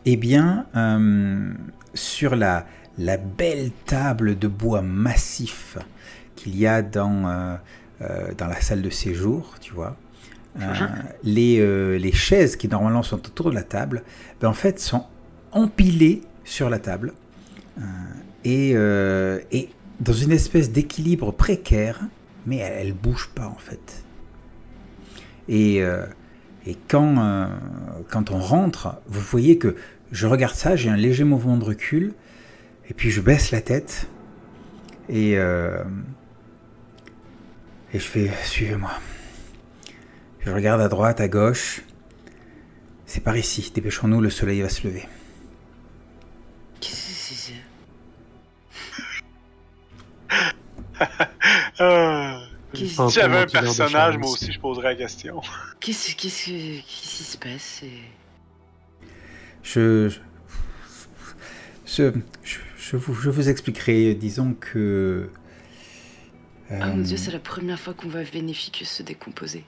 [0.05, 1.51] Eh bien, euh,
[1.93, 2.65] sur la,
[2.97, 5.77] la belle table de bois massif
[6.35, 7.55] qu'il y a dans, euh,
[8.03, 9.97] euh, dans la salle de séjour, tu vois,
[10.61, 10.63] euh,
[11.23, 14.03] les, les chaises qui normalement sont autour de la table,
[14.39, 15.05] ben, en fait, sont
[15.51, 17.13] empilées sur la table
[17.77, 17.81] euh,
[18.45, 21.99] et, euh, et dans une espèce d'équilibre précaire,
[22.45, 24.03] mais elles ne bougent pas en fait.
[25.49, 26.05] Et, euh,
[26.89, 27.49] quand,
[28.09, 29.77] quand on rentre, vous voyez que
[30.11, 32.13] je regarde ça, j'ai un léger mouvement de recul,
[32.89, 34.09] et puis je baisse la tête,
[35.07, 35.39] et, et
[37.93, 38.91] je fais suivez-moi.
[40.41, 41.83] Je regarde à droite, à gauche.
[43.05, 45.05] C'est par ici, dépêchons-nous, le soleil va se lever.
[51.79, 52.41] Ah.
[52.73, 55.41] Si j'avais un personnage, moi aussi, je poserais la question.
[55.79, 57.81] qu'est-ce- qu'est-ce que- qu'est-ce qui se passe
[59.63, 60.09] Je,
[61.85, 62.11] je,
[62.77, 64.13] je, vous, je vous expliquerai.
[64.15, 65.29] Disons que.
[66.71, 69.63] euh, Oh mon dieu, c'est la première fois qu'on voit Vénéficus se décomposer.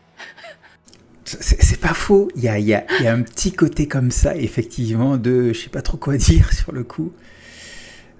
[1.23, 3.53] C'est c'est pas faux, il y a, il y a- il y a un petit
[3.53, 7.13] côté comme ça, effectivement, de je sais pas trop quoi dire sur le coup.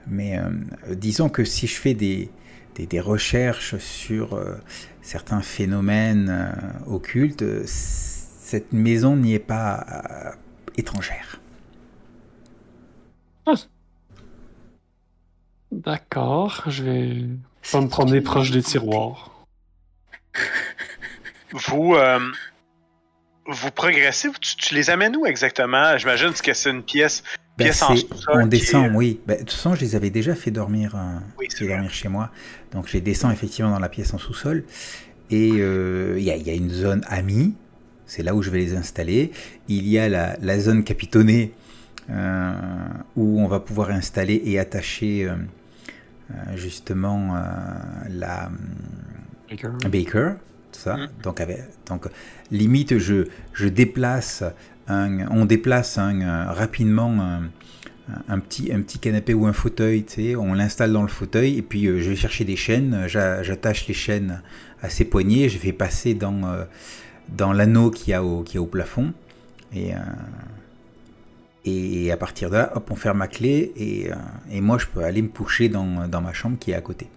[0.10, 0.50] Mais euh,
[0.96, 2.30] disons que si je fais des,
[2.76, 4.56] des, des recherches sur euh,
[5.02, 6.52] certains phénomènes euh,
[6.94, 10.32] occultes, cette maison n'y est pas euh,
[10.78, 11.40] étrangère.
[15.72, 17.26] D'accord, je vais
[17.72, 19.46] pas me promener proche des tiroirs.
[21.52, 22.20] Vous, euh,
[23.46, 25.98] vous progressez, tu, tu les amènes où exactement?
[25.98, 27.24] J'imagine que c'est une pièce,
[27.60, 27.72] Ben,
[28.34, 29.20] on descend, est- oui.
[29.28, 31.74] Ben, de toute façon, je les avais déjà fait dormir, euh, Oui, c'est fait vrai.
[31.76, 32.32] dormir chez moi.
[32.72, 34.64] Donc, je les descends effectivement dans la pièce en sous-sol.
[35.30, 37.54] Et euh, il y, a, il y a une zone amie,
[38.08, 39.32] c'est là où je vais les installer.
[39.68, 41.52] Il y a la, la zone capitonnée
[42.10, 42.52] euh,
[43.16, 45.34] où on va pouvoir installer et attacher euh,
[46.32, 47.40] euh, justement euh,
[48.10, 48.50] la
[49.50, 49.70] Baker.
[49.90, 50.30] Baker,
[50.72, 50.98] tout ça.
[50.98, 51.10] Mm.
[51.24, 52.08] Donc, avec, donc
[52.52, 54.44] limite, je, je déplace
[54.90, 57.40] on déplace euh, rapidement
[58.28, 60.04] un, petit, canapé ou un fauteuil,
[60.36, 63.88] on l'installe dans le fauteuil et puis euh, je vais chercher des chaînes, j'a- j'attache
[63.88, 64.42] les chaînes
[64.82, 66.64] à ses poignets, je fais passer dans, euh,
[67.54, 69.14] l'anneau qu'il y, a au- plafond
[69.74, 69.98] et, euh,
[72.12, 75.22] à partir de là, hop, on ferme ma clé et, euh, moi je peux aller
[75.22, 77.08] me coucher dans ma chambre qui est à côté.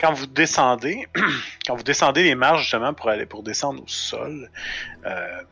[0.00, 1.06] Quand vous descendez,
[1.66, 4.50] quand vous descendez les marches justement pour aller pour descendre au sol,
[5.04, 5.42] euh,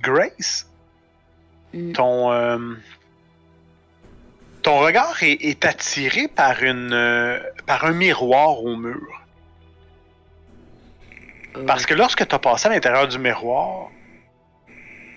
[0.00, 0.66] Grace,
[1.72, 1.92] Mm.
[1.92, 2.74] ton euh,
[4.62, 9.22] ton regard est, est attiré par une euh, par un miroir au mur.
[11.66, 13.90] Parce que lorsque tu as passé à l'intérieur du miroir,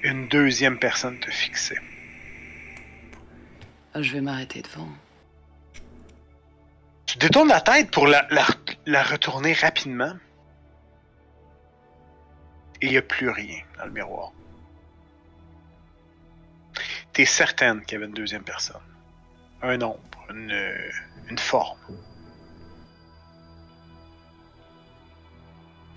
[0.03, 1.79] une deuxième personne te fixait.
[3.95, 4.89] oh, je vais m'arrêter devant.
[7.15, 8.45] Tu détournes la tête pour la, la,
[8.85, 10.11] la retourner rapidement.
[12.81, 14.33] Et il n'y a plus rien dans le miroir.
[17.13, 18.81] T'es certaine qu'il y avait une deuxième personne.
[19.61, 20.75] Un nombre, une,
[21.29, 21.79] une forme.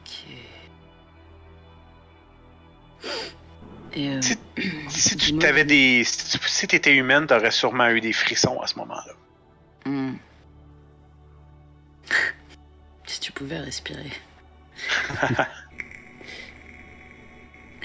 [0.00, 0.24] Ok.
[3.94, 4.38] Et euh, Si,
[4.88, 6.04] si tu t'avais des.
[6.04, 9.12] Si tu si t'étais humaine, t'aurais sûrement eu des frissons à ce moment-là.
[9.86, 10.14] hmm.
[13.06, 14.12] Si tu pouvais respirer.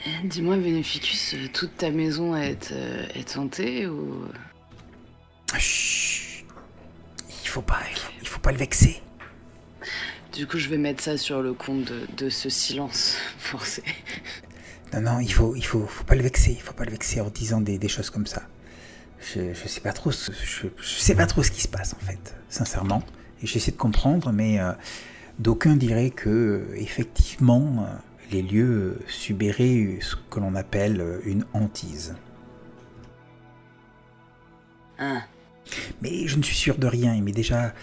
[0.05, 4.27] Eh, Dis-moi, Beneficus, euh, toute ta maison est, euh, est hantée ou...
[5.57, 6.45] Chut.
[7.43, 9.01] Il faut pas, il faut, il faut pas le vexer.
[10.33, 13.83] Du coup, je vais mettre ça sur le compte de, de ce silence forcé.
[14.93, 16.51] Non, non, il faut, il faut, faut pas le vexer.
[16.51, 18.41] Il faut pas le vexer en disant des, des choses comme ça.
[19.21, 21.93] Je, je sais pas trop, ce, je, je sais pas trop ce qui se passe
[21.93, 23.03] en fait, sincèrement.
[23.43, 24.71] J'essaie de comprendre, mais euh,
[25.39, 27.95] d'aucuns diraient que effectivement, euh,
[28.31, 32.15] les lieux subiraient ce que l'on appelle euh, une hantise.
[34.99, 35.21] Hein
[36.01, 37.13] Mais je ne suis sûr de rien.
[37.15, 37.73] Il m'est déjà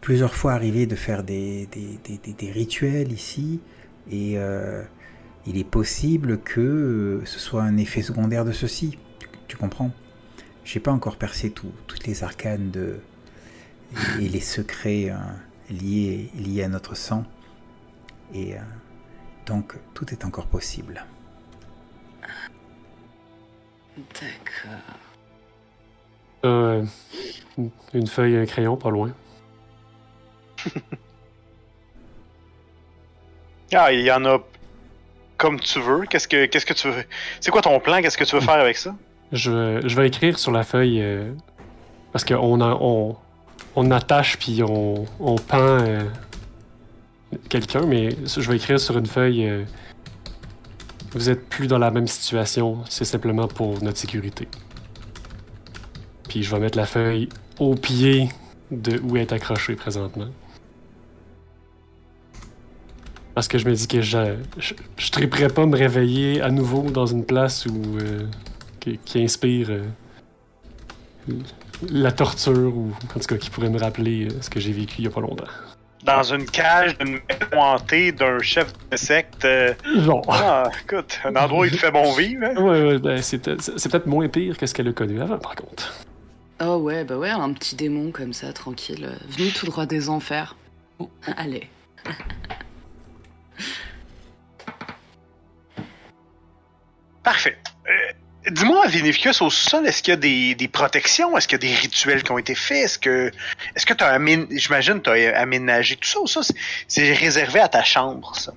[0.00, 3.60] plusieurs fois arrivé de faire des, des, des- des- des rituels ici.
[4.10, 4.82] Et euh,
[5.46, 8.98] il est possible que ce soit un effet secondaire de ceci.
[9.18, 9.90] Tu, tu comprends?
[10.64, 13.00] J'ai pas encore percé tout- toutes les arcanes de,
[14.18, 15.16] et, les secrets euh,
[15.70, 17.24] liés, liés à notre sang.
[18.34, 18.60] Et euh,
[19.46, 21.04] donc tout est encore possible.
[23.96, 24.80] D'accord.
[26.44, 26.84] Euh,
[27.92, 29.12] une feuille et un crayon, pas loin.
[33.72, 34.38] Ah, il y en a
[35.36, 36.00] comme tu veux.
[36.06, 37.04] Qu'est-ce que, qu'est-ce que tu veux?
[37.40, 38.02] C'est quoi ton plan?
[38.02, 38.96] Qu'est-ce que tu veux faire avec ça?
[39.32, 41.32] Je, vais- je vais écrire sur la feuille euh,
[42.12, 43.16] parce qu'on a- on,
[43.76, 46.04] on attache puis on, on pend euh,
[47.48, 49.48] quelqu'un, mais je vais écrire sur une feuille.
[49.48, 49.64] euh,
[51.12, 54.46] vous êtes plus dans la même situation, c'est simplement pour notre sécurité.
[56.28, 57.28] Puis je vais mettre la feuille
[57.58, 58.28] au pied
[58.70, 60.28] de où est accrochée présentement.
[63.34, 66.90] Parce que je me dis que je, je, je triperais pas me réveiller à nouveau
[66.90, 68.26] dans une place euh,
[68.78, 69.70] qui, inspire
[71.88, 74.96] la torture ou en tout cas qui pourrait me rappeler euh, ce que j'ai vécu
[74.98, 75.44] il y a pas longtemps.
[76.04, 79.44] Dans une cage d'une maison hantée d'un chef de secte.
[79.44, 80.24] euh, Genre.
[80.28, 82.44] Ah, écoute, un endroit où il te fait bon vivre.
[82.44, 82.54] hein?
[82.56, 85.38] Ouais, ouais, ben, c'est peut-être c'est peut-être moins pire que ce qu'elle a connu avant,
[85.38, 85.92] par contre.
[86.62, 90.08] Oh ouais, bah ouais, un petit démon comme ça, tranquille, euh, venu tout droit des
[90.08, 90.56] enfers.
[91.36, 91.68] Allez.
[97.22, 97.58] Parfait.
[98.50, 101.36] Dis-moi, Vinificus, au sol, est-ce qu'il y a des, des protections?
[101.36, 102.84] Est-ce qu'il y a des rituels qui ont été faits?
[102.84, 103.30] Est-ce que
[103.76, 106.40] est-ce que tu as aménagé, j'imagine tu as aménagé tout ça ou ça?
[106.88, 108.52] c'est- réservé à ta chambre, ça?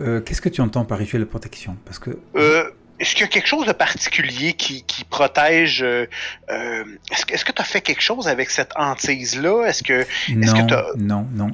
[0.00, 1.76] Euh, Qu'est-ce que tu entends par rituel de protection?
[1.84, 5.82] Parce que Euh, est-ce qu'il y a quelque chose de particulier qui, qui protège...
[5.82, 6.06] euh,
[7.10, 9.66] est-ce que est-ce que tu as fait quelque chose avec cette hantise-là?
[9.66, 10.02] Est-ce que...
[10.02, 11.50] Est-ce non, que t'as- non, non,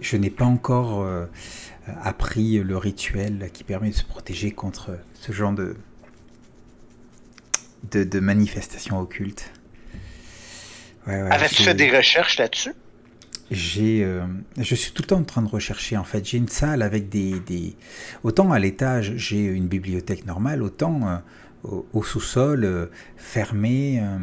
[0.00, 1.06] je n'ai pas encore
[2.04, 5.76] appris le rituel qui permet de se protéger contre ce genre de,
[7.90, 9.50] de, de manifestations occultes.
[11.06, 12.72] Ouais, ouais, Avais-tu fait des recherches là-dessus?
[13.50, 14.24] J'ai, euh,
[14.58, 15.96] je suis tout le temps en train de rechercher.
[15.96, 17.74] En fait, j'ai une salle avec des, des...
[18.22, 21.16] autant à l'étage, j'ai une bibliothèque normale, autant euh,
[21.64, 24.18] au, au sous-sol, euh, fermé, euh,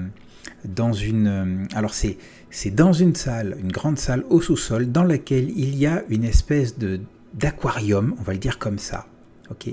[0.65, 1.67] dans une.
[1.75, 2.17] alors c'est
[2.49, 6.23] c'est dans une salle, une grande salle au sous-sol, dans laquelle il y a une
[6.23, 7.01] espèce de
[7.33, 9.07] d'aquarium, on va le dire comme ça,
[9.49, 9.69] ok,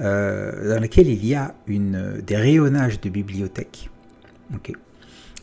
[0.00, 3.90] euh, dans laquelle il y a une des rayonnages de bibliothèque,
[4.54, 4.72] ok.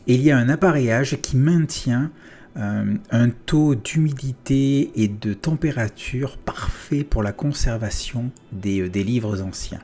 [0.08, 2.10] Et il y a un appareillage qui maintient
[2.56, 9.82] euh, un taux d'humidité et de température parfait pour la conservation des, euh, livres anciens.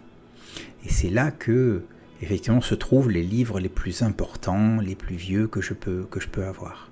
[0.87, 1.82] Et c'est là que,
[2.22, 6.91] effectivement, se trouvent les livres les plus importants, les plus vieux que je peux avoir.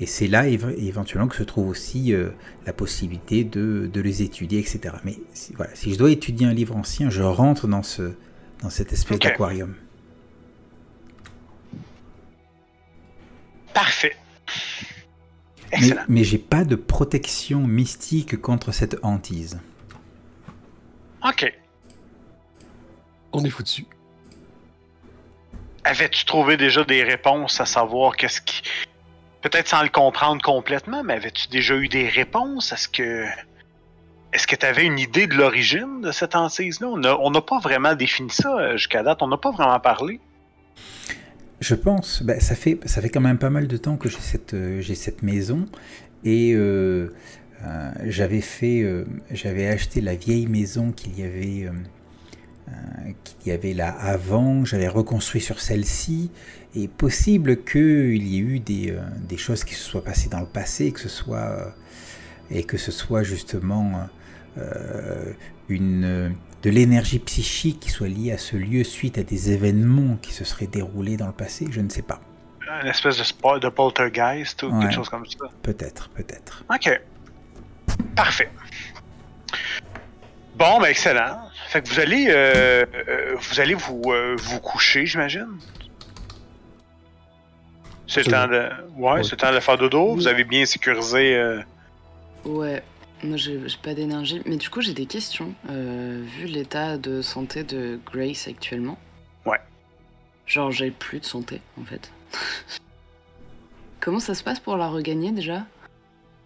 [0.00, 2.30] Et c'est là éve- éventuellement que se trouve aussi euh,
[2.66, 4.96] la possibilité de, de les étudier, etc.
[5.04, 8.14] Mais si, voilà, si je dois étudier un livre ancien, je rentre dans, ce,
[8.62, 9.74] dans cette espèce d'aquarium.
[13.72, 14.16] Parfait.
[15.80, 19.60] Mais, mais j'ai pas de protection mystique contre cette hantise.
[21.28, 21.52] Ok.
[23.32, 23.86] On est foutu.
[25.82, 28.62] Avais-tu trouvé déjà des réponses à savoir qu'est-ce qui.
[29.44, 32.72] Peut-être sans le comprendre complètement, mais avais-tu déjà eu des réponses?
[32.72, 33.26] Est-ce que.
[34.32, 36.88] Est-ce que tu avais une idée de l'origine de cette hantise-là?
[37.20, 39.18] On n'a pas vraiment défini ça euh, jusqu'à date.
[39.20, 40.18] On n'a pas vraiment parlé.
[41.60, 42.80] Je pense, bah, ça, fait,
[43.12, 44.80] quand même pas mal de temps que j'ai cette, euh,
[45.22, 45.66] maison
[46.24, 47.14] et euh,
[48.02, 48.40] j'avais
[49.68, 51.70] acheté la vieille maison qu'il y avait,
[53.24, 56.30] qu'il y avait là avant, j'avais reconstruit sur celle-ci
[56.74, 60.40] et possible qu'il y ait eu des, euh, des choses qui se soient passées dans
[60.40, 61.68] le passé, que ce soit euh,
[62.50, 64.08] et que ce soit justement
[64.58, 65.32] euh,
[65.68, 66.28] une euh,
[66.62, 70.44] de l'énergie psychique qui soit liée à ce lieu suite à des événements qui se
[70.44, 72.20] seraient déroulés dans le passé, je ne sais pas.
[72.82, 74.80] Une espèce de, de poltergeist ou Ouais.
[74.80, 75.46] quelque chose comme ça.
[75.62, 76.64] Peut-être, peut-être.
[76.74, 77.00] Ok.
[78.16, 78.50] Parfait.
[80.54, 81.48] Bon, ben excellent.
[81.68, 85.48] Fait que vous allez, euh, euh, vous allez vous, euh, vous coucher, j'imagine?
[88.06, 89.24] C'est le temps de, ouais, Ouais.
[89.24, 90.14] c'est le temps de faire dodo.
[90.14, 91.34] Vous avez bien sécurisé.
[91.36, 91.60] euh,
[92.44, 92.82] Ouais,
[93.22, 94.42] moi j'ai j'ai pas d'énergie.
[94.44, 95.54] Mais du coup, j'ai des questions.
[95.70, 98.98] Euh, vu l'état de santé de Grace actuellement.
[99.46, 99.58] Ouais.
[100.46, 102.12] Genre, j'ai plus de santé en fait.
[104.00, 105.62] Comment ça se passe pour la regagner déjà?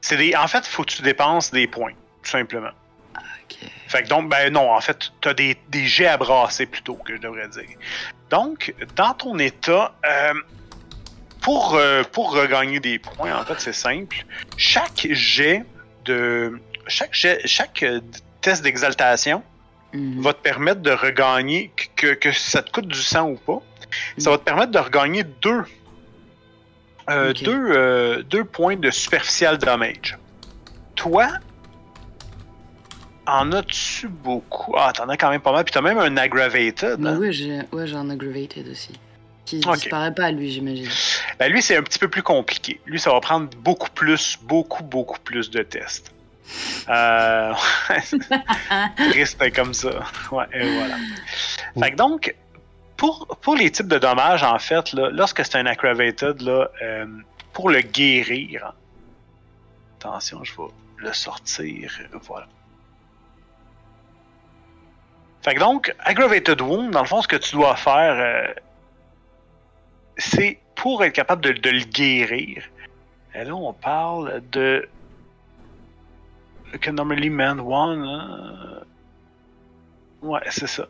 [0.00, 1.92] C'est des, en fait, faut que tu dépenses des points,
[2.22, 2.70] tout simplement.
[3.16, 3.68] Ok.
[3.88, 7.16] Fait que donc, ben non, en fait, t'as des, des jets à brasser plutôt, que
[7.16, 7.76] je devrais dire.
[8.30, 10.34] Donc, dans ton état, euh,
[11.40, 14.24] pour, euh, pour regagner des points, en fait, c'est simple.
[14.56, 15.64] Chaque jet
[16.04, 16.60] de.
[16.86, 18.00] Chaque, jet, chaque euh,
[18.40, 19.42] test d'exaltation
[19.94, 20.20] Mhm.
[20.20, 23.62] va te permettre de regagner, que, que ça te coûte du sang ou pas,
[24.18, 25.64] ça va te permettre de regagner deux,
[27.08, 30.18] euh, deux, deux points de superficial damage.
[30.94, 31.28] Toi,
[33.28, 34.74] en as-tu beaucoup?
[34.76, 37.04] Ah, t'en as quand même pas mal, puis t'as même un aggravated.
[37.06, 37.18] Hein?
[37.18, 38.98] ouais, j'ai ouais, un aggravated aussi.
[39.44, 39.74] Qui Ok.
[39.74, 40.88] disparaît pas, lui, j'imagine.
[41.38, 42.80] Ben, lui, c'est un petit peu plus compliqué.
[42.86, 46.12] Lui, ça va prendre beaucoup plus, beaucoup, beaucoup plus de tests.
[46.88, 47.52] Euh...
[49.10, 49.90] Triste comme ça.
[50.30, 50.96] Ouais, et voilà.
[51.78, 52.34] Fait que donc,
[52.96, 57.06] pour, pour les types de dommages, en fait, là, lorsque c'est un aggravated, là, euh,
[57.52, 58.72] pour le guérir,
[59.98, 61.90] attention, je vais le sortir.
[62.22, 62.48] Voilà.
[65.42, 68.52] Fait que donc, aggravated wound, dans le fond, ce que tu dois faire, euh,
[70.16, 72.64] c'est pour être capable de, le guérir.
[73.34, 74.88] Et là, on parle de.
[76.80, 78.04] Que normally man one.
[78.04, 78.82] hein.
[80.22, 80.86] Ouais, c'est ça.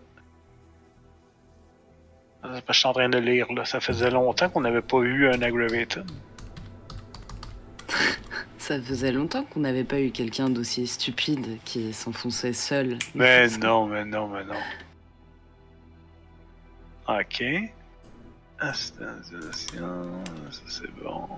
[2.45, 3.65] Euh, Je suis en train de lire, là.
[3.65, 6.05] Ça faisait longtemps qu'on n'avait pas eu un aggravated.
[8.59, 12.99] Ça faisait longtemps qu'on n'avait pas eu quelqu'un d'aussi stupide qui s'enfonçait seul.
[13.15, 14.55] Mais non, mais non, mais non.
[17.09, 17.43] Ok.
[18.61, 21.29] Ascension, ça c'est bon.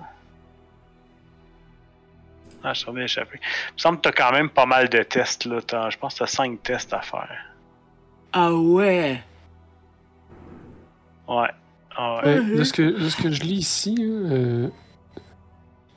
[2.63, 3.39] Ah, je suis bien échappé.
[3.69, 5.61] Il me semble que t'as quand même pas mal de tests là.
[5.61, 7.29] T'as- Je pense que t'as 5 tests à faire.
[8.33, 9.21] Ah ouais
[11.27, 11.49] Ouais.
[11.95, 12.27] Ah ouais.
[12.27, 14.69] Euh, de, ce que, de ce que je lis ici, euh,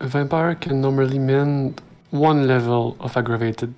[0.01, 1.81] a vampire can normally mend
[2.11, 3.75] one level of aggravated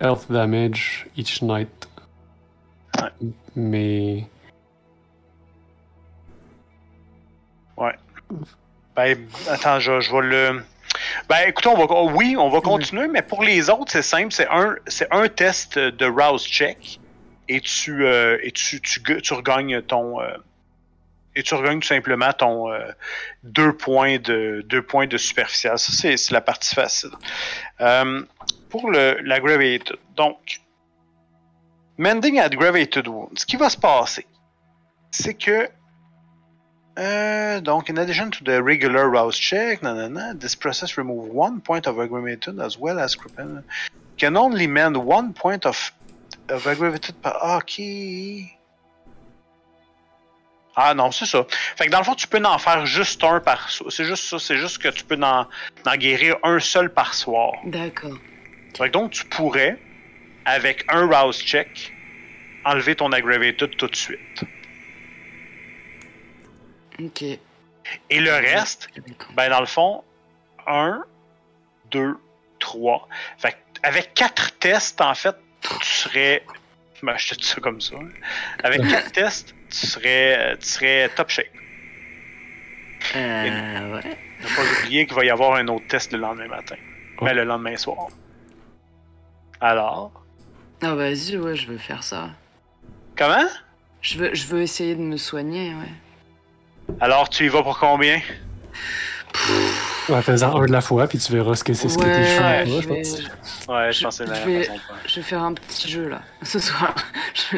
[0.00, 1.86] health damage each night.
[3.00, 3.10] Ouais.
[3.56, 4.26] Mais
[8.96, 10.62] Ben, attends, je, je vais le.
[11.28, 14.32] Ben, écoutez, on va, oui, on va continuer, mais pour les autres, c'est simple.
[14.32, 17.00] C'est un, c'est un test de rouse check
[17.48, 20.20] et tu, euh, et tu, tu regagnes ton.
[20.20, 20.36] euh,
[21.36, 22.90] et tu regagnes tout simplement ton euh,
[23.42, 25.78] deux points de deux points de superficial.
[25.78, 27.10] Ça, c'est, la partie facile.
[27.80, 28.22] Euh,
[28.70, 30.60] pour le, l'aggravated, donc,
[31.98, 34.26] mending aggravated wound, ce qui va se passer,
[35.10, 35.68] c'est que
[36.96, 41.88] euh, donc, in addition to the regular rouse check, nanana, this process remove one point
[41.88, 43.16] of aggravated as well as.
[44.16, 45.92] Can only mend one point of,
[46.48, 47.16] of aggravated.
[47.24, 47.80] ah, Ok.
[50.76, 51.46] Ah non, c'est ça.
[51.76, 53.92] Fait que dans le fond, tu peux en faire juste un par soir.
[53.92, 54.38] C'est juste ça.
[54.38, 55.46] C'est juste que tu peux en,
[55.86, 57.52] en guérir un seul par soir.
[57.64, 58.18] D'accord.
[58.76, 59.78] Fait que donc, tu pourrais,
[60.44, 61.92] avec un rouse check,
[62.64, 64.44] enlever ton aggravated tout de suite.
[67.00, 67.22] Ok.
[67.22, 68.88] Et le reste,
[69.34, 70.02] ben dans le fond,
[70.66, 71.02] 1,
[71.90, 72.16] 2,
[72.58, 73.08] 3.
[73.38, 76.44] Fait que avec quatre tests, en fait, tu serais.
[77.02, 77.96] Ben, je te dis ça comme ça.
[77.96, 78.08] hein.
[78.62, 81.46] Avec quatre tests, tu serais, euh, tu serais top shape.
[83.16, 84.16] Euh, ouais.
[84.42, 86.76] Ne pas oublier qu'il va y avoir un autre test le lendemain matin.
[87.20, 88.08] Ben, le lendemain soir.
[89.60, 90.12] Alors?
[90.82, 92.30] Ah, vas-y, ouais, je veux faire ça.
[93.16, 93.46] Comment?
[94.02, 96.94] Je veux, je veux essayer de me soigner, ouais.
[97.00, 98.20] Alors, tu y vas pour combien?
[100.08, 102.24] Ouais, faisant un de la fois, puis tu verras ce que c'est ce que Ouais,
[102.24, 103.68] tes choix, je je vais- pense.
[103.68, 104.96] Ouais, je Je- pense que c'est la je vais- façon de faire.
[105.06, 106.94] Je vais faire un petit jeu là, ce soir.
[107.34, 107.56] Je-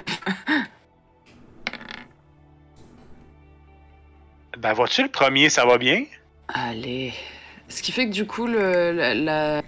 [4.58, 6.04] Ben, vois-tu, le premier, ça va bien?
[6.48, 7.12] Allez.
[7.68, 9.62] Ce qui fait que du coup, le, la, la-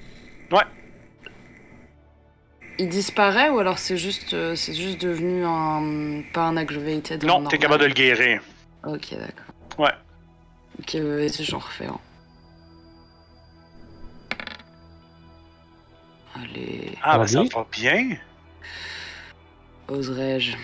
[0.51, 0.63] Ouais.
[2.79, 6.23] Il disparaît ou alors c'est juste, euh, c'est juste devenu un.
[6.33, 8.41] pas un aggravated Non, t'es capable de le guérir.
[8.85, 9.55] Ok, d'accord.
[9.79, 9.93] Ouais.
[10.81, 11.99] Ok, vas-y, j'en refais un.
[16.41, 17.49] Allez, Ah, Ça ben, va ça bien?
[17.55, 18.17] va bien.
[19.89, 20.57] oserais-je?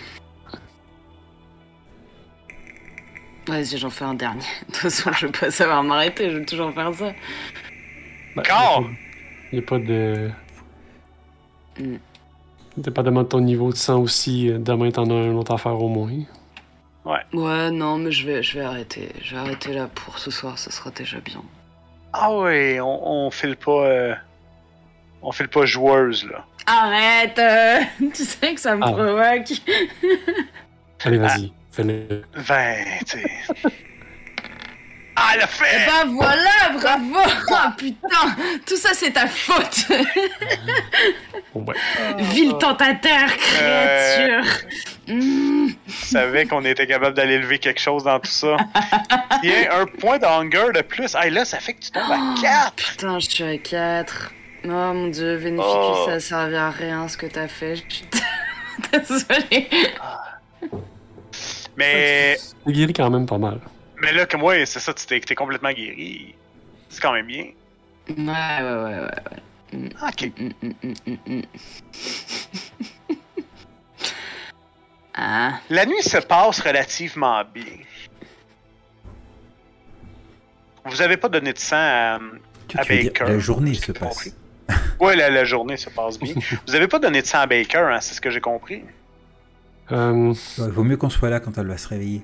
[3.47, 4.41] Vas-y, j'en fais un dernier.
[4.61, 7.13] De toute façon, je vais pas savoir m'arrêter, je vais toujours faire ça.
[8.35, 8.89] Ben, Encore?
[9.51, 10.29] Il n'y a pas de.
[11.79, 11.95] Mm.
[12.77, 15.79] Dépendamment de ton niveau de sang aussi, euh, demain t'en as un autre à faire
[15.81, 16.11] au moins.
[17.05, 19.09] Ouais, non, mais je vais, je vais arrêter.
[19.21, 21.41] Je vais arrêter là pour ce soir, ça sera déjà bien.
[22.11, 23.85] Ah oui, on, on file pas.
[23.85, 24.15] euh,
[25.21, 26.45] on file pas joueuse, là.
[26.65, 27.79] Arrête euh,
[28.13, 28.91] Tu sais que ça me Ah.
[28.91, 29.51] provoque.
[31.03, 32.21] Allez, vas-y, fais-le.
[32.47, 33.25] Ben, tu sais.
[35.17, 35.85] Ah, elle a Eh fait!
[35.85, 39.85] ben voilà, bravo Ah putain, tout ça c'est ta faute
[41.53, 41.73] Bon, ben,
[42.17, 44.43] Vil tentateur, créature
[45.07, 45.67] Mm.
[45.87, 48.57] Je savais qu'on était capable d'aller lever quelque chose dans tout ça.
[49.43, 51.13] Tiens, un point de hunger de plus.
[51.13, 52.73] Ah, là, ça fait que tu tombes à 4.
[52.75, 54.31] Putain, je suis à 4.
[54.63, 56.05] Oh mon dieu, Vénificus, Oh.
[56.07, 57.75] ça a servi à rien ce que t'as fait.
[57.75, 58.05] Je suis
[58.91, 59.69] désolée.
[61.77, 63.59] Mais, tu guéris quand même pas mal.
[64.01, 66.35] mais là, comme moi, c'est ça, tu t'es t'es complètement guéri.
[66.89, 67.47] C'est quand même bien.
[68.07, 69.89] Ouais, ouais, ouais, ouais.
[69.99, 70.31] Ah, Ok.
[70.37, 71.41] Mm, mm, mm,
[75.15, 77.63] ah, La nuit se passe relativement bien.
[80.85, 82.15] Vous avez pas donné de sang à.
[82.15, 82.19] À
[82.85, 83.25] tu veux dire, Baker?
[83.33, 84.29] la journée se passe.
[84.99, 86.33] Ouais, la, la journée se passe bien.
[86.67, 88.83] Vous avez pas donné de sang à Baker, hein, c'est ce que j'ai compris.
[89.91, 92.23] Euh, Il vaut mieux qu'on soit là quand elle va se réveiller.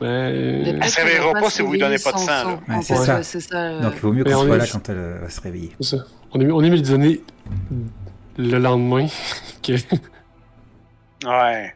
[0.00, 2.60] Mais peut-être se réveillera pas si vous lui donnez pas de sang.
[2.68, 3.56] Ouais, c'est ça.
[3.56, 5.40] euh, Donc il vaut mieux qu'on on soit est- là quand elle euh, va se
[5.40, 5.72] réveiller.
[5.80, 5.96] ça.
[6.32, 7.22] On est, on est mieux de donner
[8.36, 9.06] le lendemain
[9.62, 9.72] que.
[11.26, 11.74] Ouais.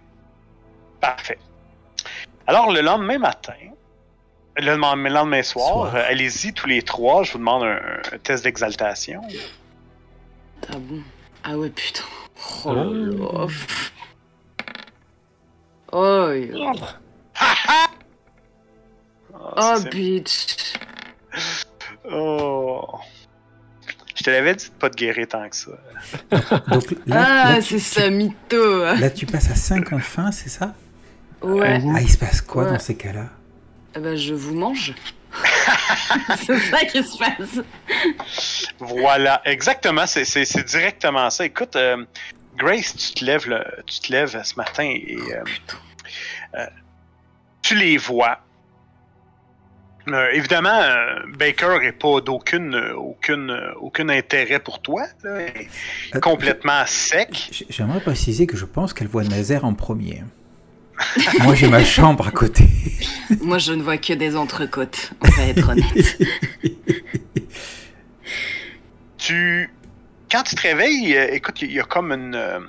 [1.01, 1.39] Parfait.
[2.47, 3.55] Alors, le lendemain matin,
[4.59, 5.95] le lendemain, le lendemain soir, Soir.
[5.95, 7.79] euh, allez-y tous les trois, je vous demande un,
[8.13, 9.23] un test d'exaltation.
[10.69, 11.01] Ah bon
[11.45, 12.03] Ah ouais, putain.
[12.67, 13.47] Oh là
[15.93, 16.73] là.
[16.73, 16.73] Oh.
[19.57, 20.75] Ah, oh bitch.
[22.11, 22.99] oh.
[24.15, 25.71] Je te l'avais dit de pas te guérir tant que ça.
[26.69, 28.85] Donc là, Ah, c'est ça, mytho.
[28.85, 30.75] là, tu passes à 5 enfin, c'est ça?
[31.43, 31.81] Ouais.
[31.95, 32.73] Ah, il se passe quoi Ouais.
[32.73, 33.27] dans ces cas-là?
[33.97, 34.95] Eh ben, je vous mange.
[36.45, 37.65] c'est ça qui se passe.
[38.79, 41.47] Voilà, exactement, c'est- c'est c'est directement ça.
[41.47, 42.05] Écoute, euh,
[42.61, 45.77] Grace, tu te lèves, le- tu te lèves ce matin et euh, Putain.
[47.63, 48.39] tu les vois.
[50.09, 55.05] Euh, évidemment, euh, Baker n'est pas d'aucune euh, aucune, euh, aucun intérêt pour toi.
[55.23, 55.41] là.
[55.55, 55.69] Il est
[56.17, 57.65] Euh, complètement sec.
[57.69, 60.23] J'aimerais préciser que je pense qu'elle voit Nazaire en premier.
[61.41, 62.65] Moi, j'ai ma chambre à côté.
[63.41, 66.19] Moi, je ne vois que des entrecôtes, on va être honnête.
[69.19, 69.71] Tu,
[70.31, 72.35] quand tu te réveilles, euh, écoute, il y, a comme une.
[72.35, 72.61] euh,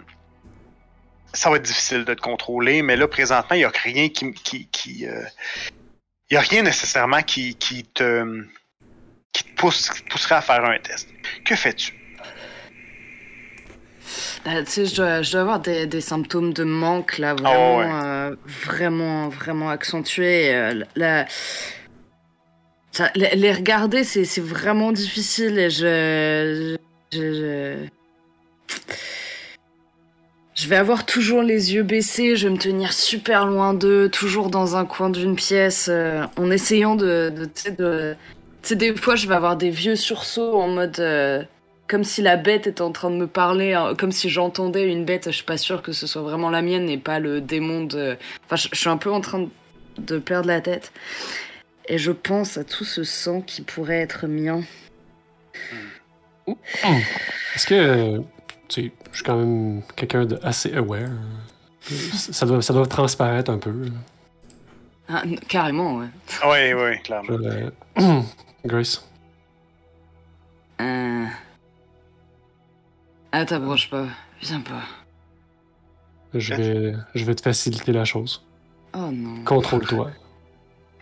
[1.34, 4.32] ça va être difficile de te contrôler, mais là, présentement, il n'y a rien qui.
[4.34, 5.24] qui, qui euh,
[6.30, 8.46] il y a rien nécessairement qui, qui te.
[9.34, 11.10] qui te pousse, qui te pousserait à faire un test.
[11.46, 11.94] Que fais-tu?
[14.44, 18.28] Tu sais, je dois, je dois avoir des, des symptômes de manque, là, vraiment, Ah
[18.28, 18.32] ouais.
[18.32, 20.74] euh, vraiment, vraiment accentués.
[20.96, 21.28] la-
[22.92, 26.76] ça- les, regarder, c'est c'est vraiment difficile et je...
[27.12, 27.86] je,
[30.56, 30.68] je...
[30.68, 34.76] vais avoir toujours les yeux baissés, je vais me tenir super loin d'eux, toujours dans
[34.76, 37.32] un coin d'une pièce, euh, en essayant de.
[37.36, 38.16] de, tu sais, de-
[38.62, 41.00] tu sais, des fois, je vais avoir des vieux sursauts en mode.
[41.00, 41.44] euh,
[41.92, 45.04] comme si la bête était en train de me parler, hein, comme si j'entendais une
[45.04, 45.26] bête.
[45.26, 48.16] Je suis pas sûre que ce soit vraiment la mienne et pas le démon de.
[48.46, 49.50] Enfin, je, suis un peu en train
[49.98, 50.94] de, perdre la tête.
[51.90, 54.62] Et je pense à tout ce sang qui pourrait être mien.
[56.48, 58.18] Est-ce que.
[58.68, 61.10] Tu sais, je suis quand même quelqu'un de assez aware.
[62.14, 63.74] Ça doit, ça doit transparaître un peu.
[65.10, 66.08] Ah, carrément, ouais.
[66.46, 67.38] Oui, oui, clairement.
[67.98, 68.22] Euh,
[68.66, 69.04] Grace.
[70.80, 71.26] Euh...
[73.32, 74.06] Ah, t'approches pas.
[74.42, 74.84] Viens pas.
[76.34, 78.46] Je vais, je vais te faciliter la chose.
[78.94, 79.44] Oh non.
[79.44, 80.12] Contrôle-toi.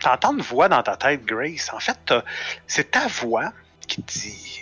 [0.00, 1.70] T'entends une voix dans ta tête, Grace.
[1.72, 2.24] En fait, t'as-
[2.66, 3.52] c'est ta voix
[3.86, 4.59] qui te dit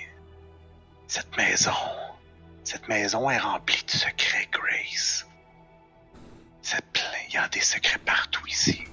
[1.08, 1.72] Cette maison,
[2.64, 5.26] cette maison est remplie de secrets, Grace.
[6.60, 8.84] C'est plein, il y a des secrets partout ici.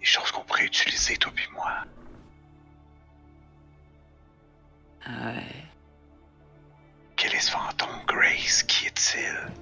[0.00, 1.84] Des choses qu'on pourrait utiliser, toi puis moi.
[5.06, 5.64] Ah ouais.
[7.14, 8.64] Quel est ce fantôme, Grace?
[8.64, 9.52] Qui est-il?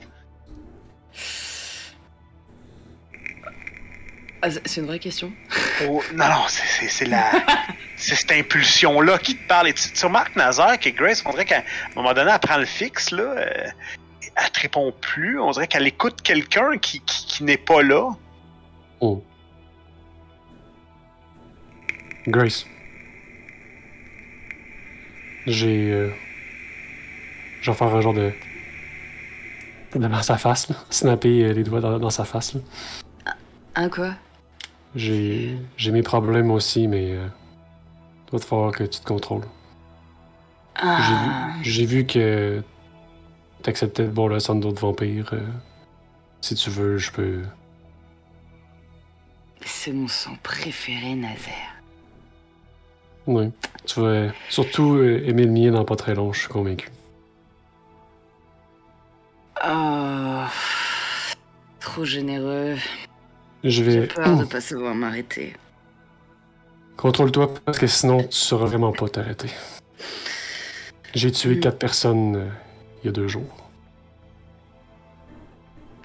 [4.44, 5.32] Ah, c'est une vraie question.
[5.86, 7.24] Oh, non, non, c'est- c'est c'est la.
[7.96, 9.68] c'est cette impulsion-là qui te parle.
[9.68, 11.62] Et tu, tu remarques, Nazar, que Grace, on dirait qu'à un
[11.94, 13.22] moment donné, elle prend le fixe, là.
[13.22, 13.66] euh,
[14.34, 15.38] elle te répond plus.
[15.40, 18.10] On dirait qu'elle écoute quelqu'un qui, qui, qui n'est pas là.
[19.00, 19.22] Oh.
[22.26, 22.66] Grace.
[25.46, 25.90] J'ai.
[25.92, 26.10] euh,
[27.60, 28.32] Je vais faire un genre de.
[29.94, 30.76] Dans sa face, là.
[30.90, 32.60] Snapper euh, les doigts dans, dans sa face, là.
[33.74, 34.14] Hein, quoi?
[34.94, 35.56] J'ai.
[35.76, 37.12] J'ai mes problèmes aussi, mais.
[37.12, 37.26] Euh...
[38.28, 39.42] Il va te falloir que tu te contrôles.
[40.76, 41.52] J'ai Ah.
[41.58, 42.62] vu, j'ai vu que.
[43.62, 45.30] T'acceptais de boire le sang d'autres vampires.
[45.34, 45.46] euh,
[46.40, 47.42] Si tu veux, je peux.
[49.64, 51.74] C'est mon sang préféré, Nazaire.
[53.28, 53.52] Oui.
[53.86, 56.90] Tu vas surtout euh, aimer le mien dans pas très long, je suis convaincu.
[59.64, 60.44] Oh.
[61.78, 62.76] Trop généreux.
[63.64, 64.06] Je J'ai vais.
[64.08, 65.54] peur de pas savoir m'arrêter.
[66.96, 69.48] Contrôle-toi parce que sinon tu sauras vraiment pas t'arrêter.
[71.14, 71.60] J'ai tué Mm.
[71.60, 72.48] quatre personnes euh,
[73.02, 73.70] il y a deux jours.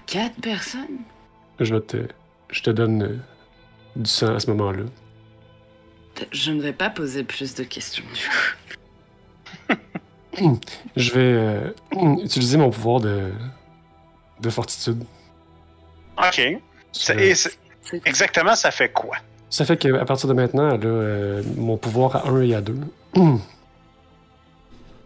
[0.06, 0.98] Quatre personnes?
[1.60, 2.08] Je vais te.
[2.50, 3.18] Je te donne euh,
[3.96, 4.84] du sang à ce moment-là.
[6.32, 9.76] Je ne vais pas poser plus de questions, du coup.
[10.96, 11.70] Je vais euh,
[12.22, 13.30] utiliser mon pouvoir de.
[14.40, 15.04] de fortitude.
[16.16, 16.40] OK.
[17.18, 17.34] Et
[18.04, 19.16] exactement, ça fait quoi?
[19.50, 22.76] Ça fait qu'à partir de maintenant, là, euh, mon pouvoir à 1 et à 2.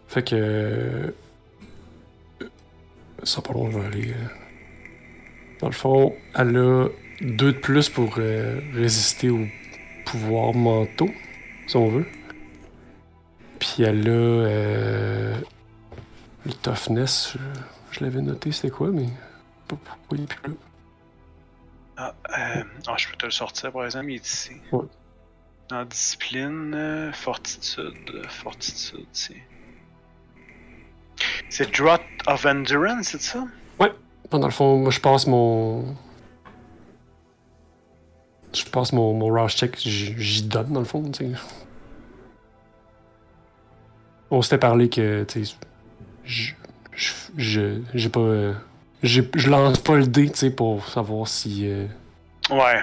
[0.07, 0.35] fait que.
[0.35, 1.11] euh,
[3.23, 4.09] Ça pas long, je vais aller.
[4.09, 4.27] euh,
[5.61, 6.87] Dans le fond, elle a
[7.21, 9.45] 2 de plus pour euh, résister aux
[10.05, 11.09] pouvoirs mentaux,
[11.67, 12.05] si on veut.
[13.59, 14.11] Puis elle a.
[14.11, 15.35] euh,
[16.45, 17.37] le toughness,
[17.91, 19.05] je, je l'avais noté, c'était quoi, mais.
[19.69, 20.57] pas pourquoi il est plus là.
[21.97, 24.53] Ah, euh, ah, je peux te le sortir, par exemple, il est ici.
[24.71, 24.85] Ouais.
[25.69, 29.43] Dans discipline, euh, fortitude, euh, fortitude, c'est.
[31.49, 33.45] C'est Draught of Endurance, c'est ça?
[34.31, 35.95] Bon, dans le fond, moi, je passe mon.
[38.51, 41.39] Je passe mon, mon rush check, j'y donne, dans le fond, tu sais.
[44.31, 45.55] On s'était parlé que, tu sais,
[46.25, 46.53] je.
[47.93, 48.53] J'ai pas.
[49.03, 51.67] Je lance pas le dé, tu sais, pour savoir si.
[51.67, 51.87] euh,
[52.49, 52.81] Ouais.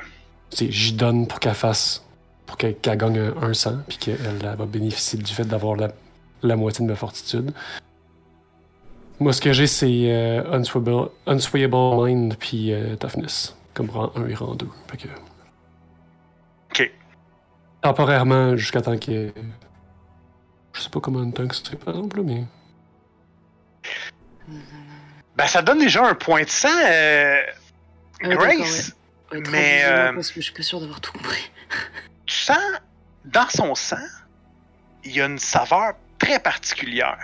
[0.51, 2.05] tu sais, j'y donne pour qu'elle fasse.
[2.47, 5.89] pour qu'elle gagne un, 100, puis qu'elle elle va bénéficier du fait d'avoir la,
[6.43, 7.53] la moitié de ma fortitude.
[9.21, 11.77] Moi, ce que j'ai, c'est euh, unswayable, unswayable
[12.09, 14.67] Mind puis euh, Toughness, comme rang 1 et rang 2.
[14.91, 15.09] Fait que...
[16.71, 16.91] Ok.
[17.83, 19.33] Temporairement, jusqu'à temps que.
[20.73, 22.45] Je sais pas combien de temps que c'est, par exemple, là, mais.
[25.41, 27.41] Ben, ça donne déjà un point de sang, euh,
[28.23, 28.93] Ah, Grace.
[29.33, 29.41] ouais.
[29.51, 31.51] Mais, euh, Parce que je suis pas sûre d'avoir tout compris.
[32.27, 32.59] Tu sens,
[33.25, 33.97] dans son sang,
[35.03, 37.17] il y a une saveur très particulière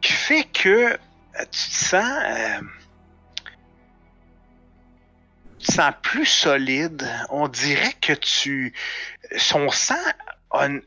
[0.00, 0.96] qui fait que euh,
[1.38, 2.04] tu te sens.
[2.24, 2.60] euh,
[5.58, 7.06] tu te sens plus solide.
[7.28, 8.72] On dirait que tu.
[9.36, 9.94] Son sang
[10.52, 10.82] a une-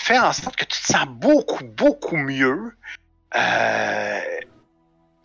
[0.00, 2.76] fait en sorte que tu te sens beaucoup, beaucoup mieux.
[3.34, 4.20] Euh,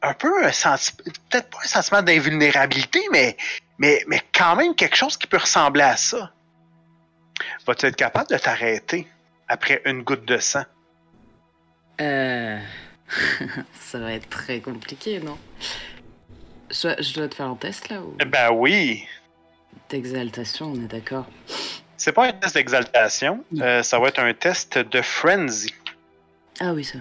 [0.07, 0.97] un peu un sentiment.
[1.29, 3.37] Peut-être pas un sentiment d'invulnérabilité, mais,
[3.77, 6.31] mais, mais quand même quelque chose qui peut ressembler à ça.
[7.65, 9.07] Vas-tu être capable de t'arrêter
[9.47, 10.63] après une goutte de sang?
[12.01, 12.59] Euh...
[13.73, 15.37] Ça va être très compliqué, non?
[16.69, 18.15] Je dois, je dois te faire un test là ou?
[18.19, 19.05] Eh Ben oui.
[19.89, 21.25] D'exaltation, on est d'accord.
[21.95, 25.73] C'est pas un test d'exaltation, euh, ça va être un test de frenzy.
[26.59, 26.99] Ah oui, ça.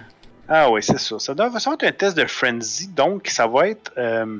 [0.49, 1.19] Ah oui, c'est ça.
[1.19, 3.91] Ça doit ça va être un test de frenzy, donc ça va être.
[3.97, 4.39] euh,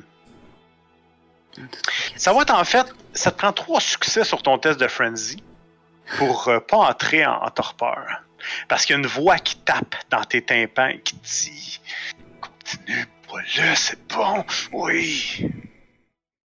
[2.15, 2.85] ça va être en fait.
[3.13, 5.43] Ça te prend trois succès sur ton test de frenzy
[6.17, 8.05] pour euh, pas entrer en, en torpeur.
[8.67, 11.81] Parce qu'il y a une voix qui tape dans tes tympans et qui dit
[12.39, 15.49] Continue, pas là, c'est bon, oui.